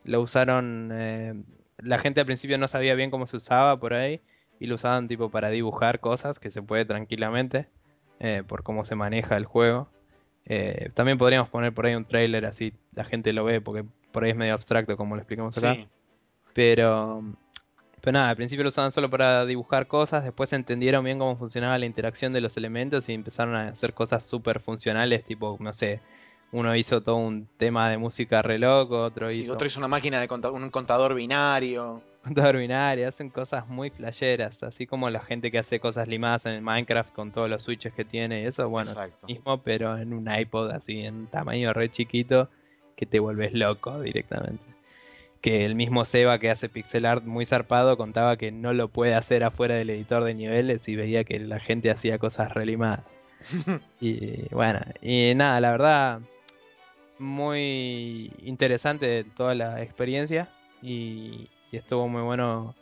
[0.05, 1.35] Lo usaron, eh,
[1.77, 4.23] la gente al principio no sabía bien cómo se usaba por ahí
[4.59, 7.69] y lo usaban tipo para dibujar cosas que se puede tranquilamente
[8.49, 9.89] por cómo se maneja el juego.
[10.49, 14.25] Eh, también podríamos poner por ahí un trailer así la gente lo ve porque por
[14.25, 15.77] ahí es medio abstracto como lo explicamos acá.
[16.55, 17.23] Pero,
[18.01, 21.79] pero nada, al principio lo usaban solo para dibujar cosas, después entendieron bien cómo funcionaba
[21.79, 26.01] la interacción de los elementos y empezaron a hacer cosas súper funcionales, tipo, no sé,
[26.51, 29.53] uno hizo todo un tema de música re loco, otro hizo...
[29.53, 32.03] Otro hizo una máquina de un contador binario.
[32.25, 36.63] Binario, hacen cosas muy flasheras, así como la gente que hace cosas limadas en el
[36.63, 38.91] Minecraft con todos los switches que tiene y eso, bueno,
[39.27, 42.49] mismo, pero en un iPod así, en tamaño re chiquito,
[42.97, 44.65] que te vuelves loco directamente.
[45.41, 49.15] Que el mismo Seba que hace pixel art muy zarpado contaba que no lo puede
[49.15, 53.05] hacer afuera del editor de niveles y veía que la gente hacía cosas relimadas.
[54.01, 56.21] y bueno, y nada, la verdad
[57.21, 60.49] muy interesante toda la experiencia
[60.83, 62.75] y, estuvo muy bueno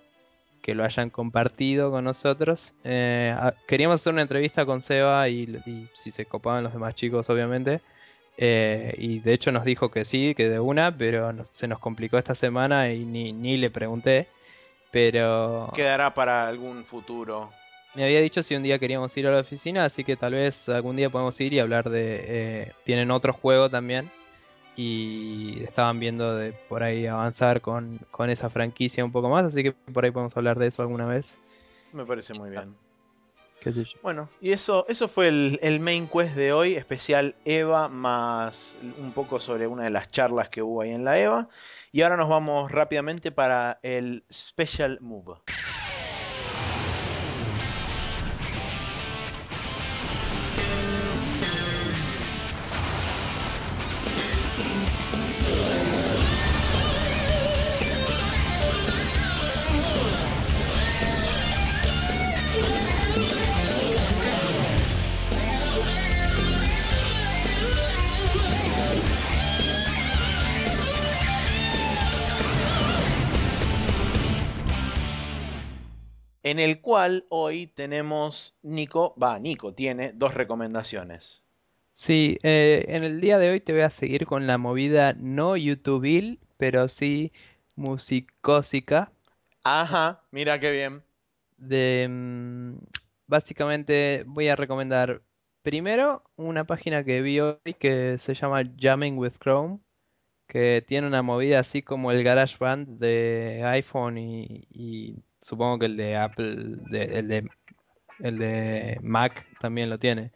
[0.62, 2.74] que lo hayan compartido con nosotros.
[2.82, 3.34] Eh,
[3.68, 7.80] queríamos hacer una entrevista con Seba y, si se copaban los demás chicos, obviamente.
[8.36, 12.18] Eh, y de hecho nos dijo que sí, que de una, pero se nos complicó
[12.18, 14.26] esta semana y ni, ni le pregunté.
[14.90, 15.70] Pero.
[15.74, 17.52] Quedará para algún futuro.
[17.94, 20.68] Me había dicho si un día queríamos ir a la oficina, así que tal vez
[20.68, 22.24] algún día podemos ir y hablar de.
[22.26, 24.10] Eh, tienen otro juego también
[24.76, 29.72] y estaban viendo de por ahí avanzar con, esa franquicia un poco más, así que
[29.72, 31.36] por ahí podemos hablar de eso alguna vez.
[31.92, 32.76] Me parece muy bien.
[34.02, 39.12] Bueno, y eso, eso fue el, el, main quest de hoy, especial Eva, más un
[39.12, 41.48] poco sobre una de las charlas que hubo ahí en la Eva.
[41.90, 45.38] Y ahora nos vamos rápidamente para el Special Move.
[76.46, 81.44] En el cual hoy tenemos Nico, va, Nico tiene dos recomendaciones.
[81.90, 85.56] Sí, eh, en el día de hoy te voy a seguir con la movida no
[85.56, 87.32] YouTube, pero sí
[87.74, 89.10] musicósica.
[89.64, 91.02] Ajá, mira qué bien.
[91.56, 92.76] De, mm,
[93.26, 95.22] básicamente voy a recomendar
[95.62, 99.80] primero una página que vi hoy que se llama Jamming with Chrome,
[100.46, 106.16] que tiene una movida así como el GarageBand de iPhone y supongo que el de
[106.16, 106.56] Apple,
[106.90, 107.50] de- el de
[108.20, 110.30] el de Mac también lo tiene.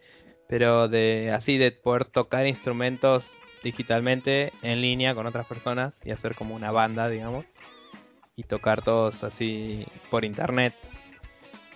[0.48, 6.34] Pero de así de poder tocar instrumentos digitalmente en línea con otras personas y hacer
[6.34, 7.46] como una banda, digamos.
[8.36, 10.74] Y tocar todos así por internet.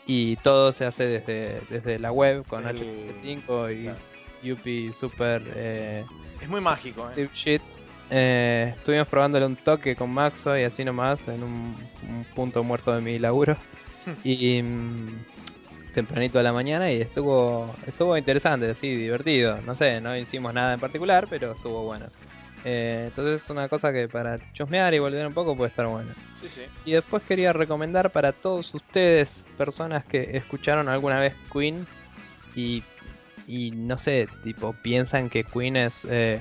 [0.07, 3.99] Y todo se hace desde, desde la web con El- HTTP5 y claro.
[4.43, 6.05] UP Super eh,
[6.41, 7.31] Es muy mágico, ¿eh?
[7.33, 7.63] Shit.
[8.11, 11.77] Eh, estuvimos probándole un toque con Maxo y así nomás en un,
[12.09, 13.57] un punto muerto de mi laburo.
[14.25, 15.25] y mm,
[15.95, 19.61] tempranito a la mañana y estuvo estuvo interesante, así divertido.
[19.63, 22.07] No sé, no hicimos nada en particular, pero estuvo bueno.
[22.65, 26.11] Eh, entonces es una cosa que para chusmear y volver un poco puede estar bueno.
[26.41, 26.63] Sí, sí.
[26.85, 31.87] Y después quería recomendar para todos ustedes, personas que escucharon alguna vez Queen
[32.55, 32.83] y,
[33.47, 36.41] y no sé, tipo, piensan que Queen es eh,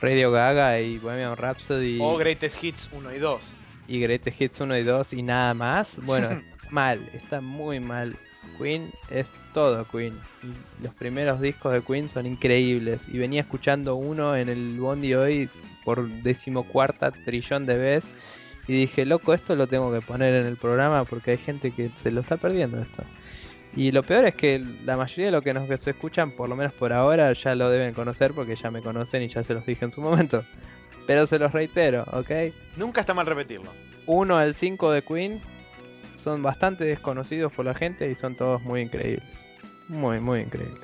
[0.00, 3.54] Radio Gaga y Bohemian Rhapsody O Greatest Hits 1 y 2.
[3.88, 5.98] y Greatest Hits 1 y 2 y nada más.
[6.04, 6.28] Bueno,
[6.70, 8.16] mal, está muy mal.
[8.58, 10.18] Queen es todo Queen.
[10.82, 13.08] Los primeros discos de Queen son increíbles.
[13.08, 15.48] Y venía escuchando uno en el Bondi hoy
[15.84, 18.14] por decimocuarta trillón de veces.
[18.68, 21.90] Y dije, loco, esto lo tengo que poner en el programa porque hay gente que
[21.96, 23.02] se lo está perdiendo esto.
[23.76, 26.48] Y lo peor es que la mayoría de los que nos que se escuchan, por
[26.48, 29.54] lo menos por ahora, ya lo deben conocer porque ya me conocen y ya se
[29.54, 30.44] los dije en su momento.
[31.06, 32.52] Pero se los reitero, ¿ok?
[32.76, 33.70] Nunca está mal repetirlo.
[34.06, 35.40] 1 al 5 de Queen
[36.14, 39.46] son bastante desconocidos por la gente y son todos muy increíbles.
[39.88, 40.80] Muy, muy increíbles.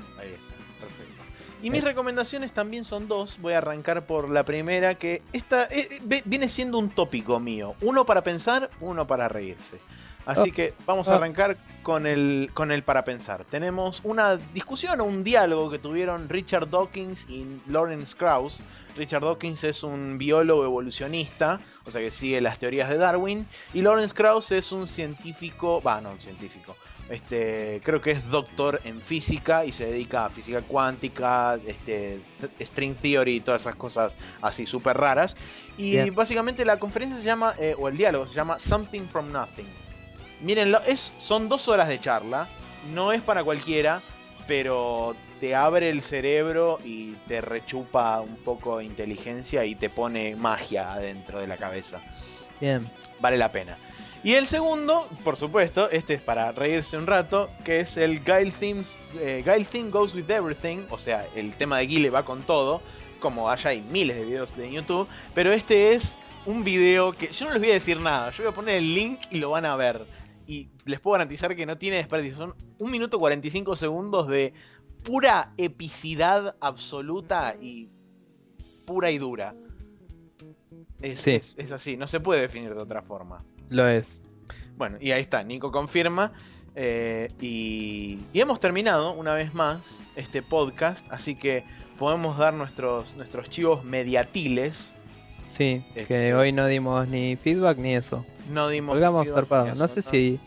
[1.62, 3.38] Y mis recomendaciones también son dos.
[3.40, 7.74] Voy a arrancar por la primera, que esta eh, eh, viene siendo un tópico mío.
[7.80, 9.78] Uno para pensar, uno para reírse.
[10.26, 10.52] Así Oh.
[10.52, 11.16] que vamos a Oh.
[11.16, 13.44] arrancar con el, con el para pensar.
[13.44, 18.60] Tenemos una discusión o un diálogo que tuvieron Richard Dawkins y Lawrence Krauss.
[18.96, 23.46] Richard Dawkins es un biólogo evolucionista, o sea que sigue las teorías de Darwin.
[23.72, 26.76] Y Lawrence Krauss es un científico, va, no, un científico.
[27.08, 32.20] Este, creo que es doctor en física y se dedica a física cuántica, este,
[32.60, 35.36] string theory y todas esas cosas así súper raras.
[35.76, 39.68] Y básicamente la conferencia se llama, eh, o el diálogo se llama Something from Nothing.
[40.40, 42.48] Mírenlo, es, son dos horas de charla,
[42.92, 44.02] no es para cualquiera,
[44.46, 50.34] pero te abre el cerebro y te rechupa un poco de inteligencia y te pone
[50.36, 52.02] magia adentro de la cabeza
[52.60, 52.88] Bien.
[53.20, 53.76] vale la pena.
[54.26, 58.50] Y el segundo, por supuesto, este es para reírse un rato, que es el Guile,
[58.50, 62.42] Themes, eh, Guile Theme Goes With Everything, o sea, el tema de Guile va con
[62.42, 62.82] todo,
[63.20, 67.46] como allá hay miles de videos de YouTube, pero este es un video que yo
[67.46, 69.64] no les voy a decir nada, yo voy a poner el link y lo van
[69.64, 70.04] a ver.
[70.48, 74.52] Y les puedo garantizar que no tiene desperdicio, son 1 minuto 45 segundos de
[75.04, 77.90] pura epicidad absoluta y
[78.86, 79.54] pura y dura.
[81.00, 81.30] Es, Sí.
[81.30, 83.44] es- es así, no se puede definir de otra forma.
[83.70, 84.22] Lo es.
[84.76, 86.32] Bueno, y ahí está, Nico confirma.
[86.74, 91.64] eh, y, y hemos terminado una vez más este podcast, así que
[91.98, 94.92] podemos dar nuestros, nuestros chivos mediatiles.
[95.46, 98.26] Sí, Este- que hoy no dimos ni feedback ni eso.
[98.52, 98.98] No dimos.
[98.98, 99.64] Feedback zarpado.
[99.72, 100.40] ni No eso, sé si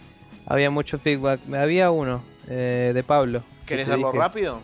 [0.45, 1.39] había mucho feedback.
[1.53, 3.41] Había uno eh, de Pablo.
[3.61, 4.19] que ¿Querés darlo dije.
[4.19, 4.61] rápido?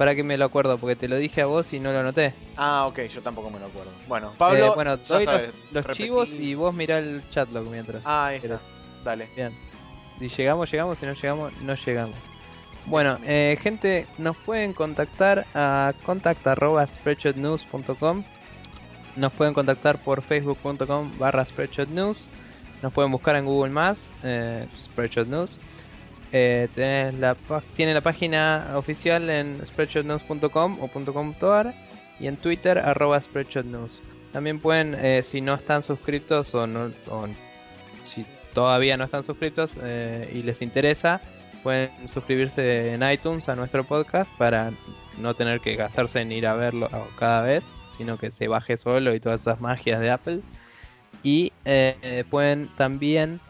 [0.00, 2.32] Para que me lo acuerdo, porque te lo dije a vos y no lo anoté.
[2.56, 3.90] Ah, ok, yo tampoco me lo acuerdo.
[4.08, 8.00] Bueno, Pablo, Eh, bueno, doy sabes, los, los chivos y vos mirá el chatlog mientras.
[8.06, 8.62] Ah, ahí está.
[9.04, 9.28] Dale.
[9.36, 9.54] Bien.
[10.18, 10.96] Si llegamos, llegamos.
[10.96, 12.16] Si no llegamos, no llegamos.
[12.86, 18.24] Bueno, eh, gente, nos pueden contactar a contact.spreadshotnews.com
[19.16, 22.26] Nos pueden contactar por facebook.com barra spreadshotnews
[22.80, 25.58] Nos pueden buscar en Google Más, eh, Spreadshot News.
[26.32, 27.36] Eh, la,
[27.74, 31.74] tiene la página oficial en spreadshotnews.com o .com.ar
[32.20, 34.00] y en Twitter arroba spreadshotnews.
[34.32, 36.68] También pueden, eh, si no están suscritos o,
[38.04, 38.24] si
[38.54, 41.20] todavía no están suscritos eh, y les interesa,
[41.64, 44.72] pueden suscribirse en iTunes a nuestro podcast para
[45.18, 49.14] no tener que gastarse en ir a verlo cada vez, sino que se baje solo
[49.14, 50.40] y todas esas magias de Apple.
[51.22, 53.40] Y eh, pueden también,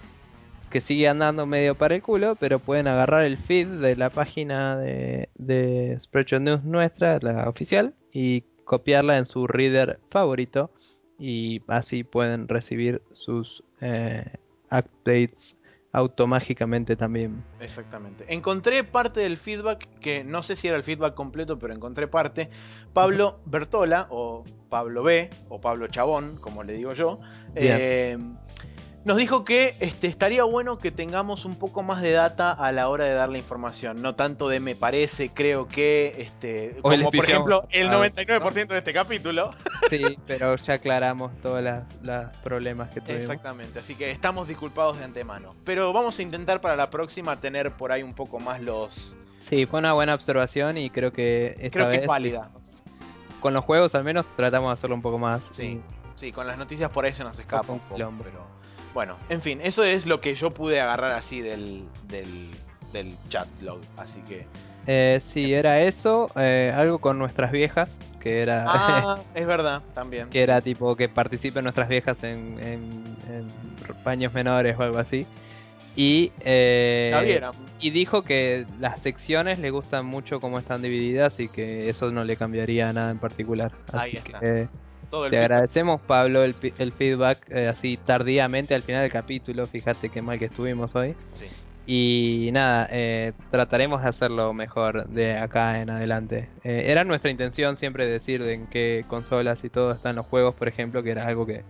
[0.70, 4.76] que sigue andando medio para el culo, pero pueden agarrar el feed de la página
[4.76, 10.70] de, de Spreadshot News nuestra, la oficial, y copiarla en su reader favorito.
[11.18, 14.24] Y así pueden recibir sus eh,
[14.70, 15.56] updates
[15.92, 17.42] automágicamente también.
[17.60, 18.24] Exactamente.
[18.28, 22.48] Encontré parte del feedback, que no sé si era el feedback completo, pero encontré parte.
[22.92, 27.20] Pablo Bertola, o Pablo B, o Pablo Chabón, como le digo yo,
[27.56, 28.16] eh,
[29.05, 32.88] nos dijo que este, estaría bueno que tengamos un poco más de data a la
[32.88, 37.24] hora de dar la información, no tanto de me parece, creo que, este, como por
[37.24, 39.53] ejemplo el a- 99% de este capítulo.
[39.88, 41.62] Sí, pero ya aclaramos todos
[42.03, 43.22] los problemas que tuvimos.
[43.22, 45.55] Exactamente, así que estamos disculpados de antemano.
[45.64, 49.16] Pero vamos a intentar para la próxima tener por ahí un poco más los...
[49.40, 52.51] Sí, fue una buena observación y creo que esta Creo que vez es válida.
[53.40, 55.48] con los juegos al menos tratamos de hacerlo un poco más.
[55.51, 55.80] Sí,
[56.16, 58.59] sí, con las noticias por ahí se nos escapa Un poco, pero
[58.95, 62.26] bueno, en fin, eso es lo que yo pude agarrar así del, del,
[62.93, 64.47] del chat log, así que...
[64.86, 70.28] Eh, sí, era eso, eh, algo con nuestras viejas, que era Ah, es verdad, también.
[70.30, 73.47] que era tipo que participen nuestras viejas en, en- en
[74.03, 75.26] paños menores o algo así.
[75.97, 77.41] Y, eh,
[77.80, 82.24] y dijo que las secciones le gustan mucho cómo están divididas y que eso no
[82.24, 83.72] le cambiaría nada en particular.
[83.93, 84.41] Ahí Así está.
[84.41, 84.68] que
[85.11, 85.50] Todo el te feedback.
[85.50, 89.66] agradecemos, Pablo, el, feedback eh, así tardíamente al final del capítulo.
[89.66, 91.14] Fíjate qué mal que estuvimos hoy.
[91.34, 91.46] Sí.
[91.86, 96.48] Y nada, eh, trataremos de hacerlo mejor de acá en adelante.
[96.62, 100.68] Eh, era nuestra intención siempre decir en qué consolas y todo están los juegos, por
[100.68, 101.64] ejemplo, que era algo que,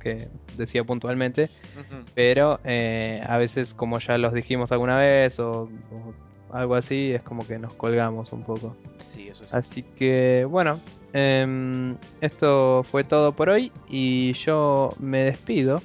[0.00, 1.50] que decía puntualmente.
[1.78, 2.04] Ujú.
[2.14, 6.14] Pero eh, a veces, como ya los dijimos alguna vez o, o
[6.54, 8.74] algo así, es como que nos colgamos un poco.
[9.16, 9.50] Sí, eso sí.
[9.52, 10.78] Así que bueno,
[11.14, 15.82] em, esto fue todo por hoy y yo me despido.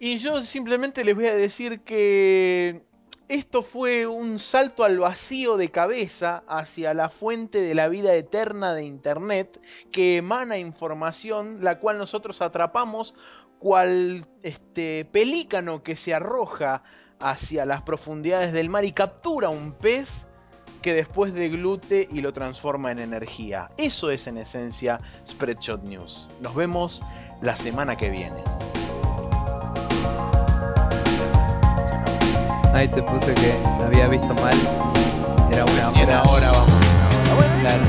[0.00, 2.82] Y yo simplemente les voy a decir que
[3.28, 8.74] esto fue un salto al vacío de cabeza hacia la fuente de la vida eterna
[8.74, 9.60] de Internet
[9.92, 13.14] que emana información la cual nosotros atrapamos
[13.60, 16.82] cual este pelícano que se arroja
[17.20, 20.26] hacia las profundidades del mar y captura un pez
[20.82, 23.70] que después deglute y lo transforma en energía.
[23.76, 26.30] Eso es en esencia Spreadshot News.
[26.40, 27.02] Nos vemos
[27.40, 28.42] la semana que viene.
[32.74, 33.54] Ahí te puse que
[33.84, 34.56] había visto mal.
[35.52, 36.20] Era una Recién hora.
[36.20, 36.68] ahora vamos.
[36.68, 37.60] una hora.
[37.60, 37.82] Claro.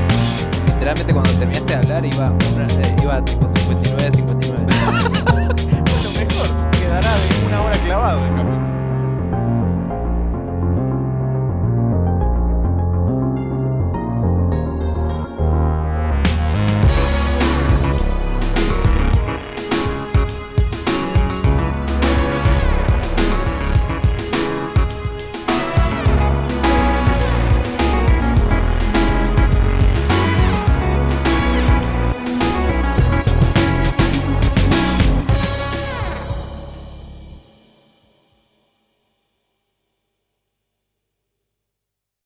[0.66, 4.66] Literalmente cuando terminaste de hablar iba, una- eh, iba tipo 59, 59.
[5.84, 6.64] Bueno, mejor.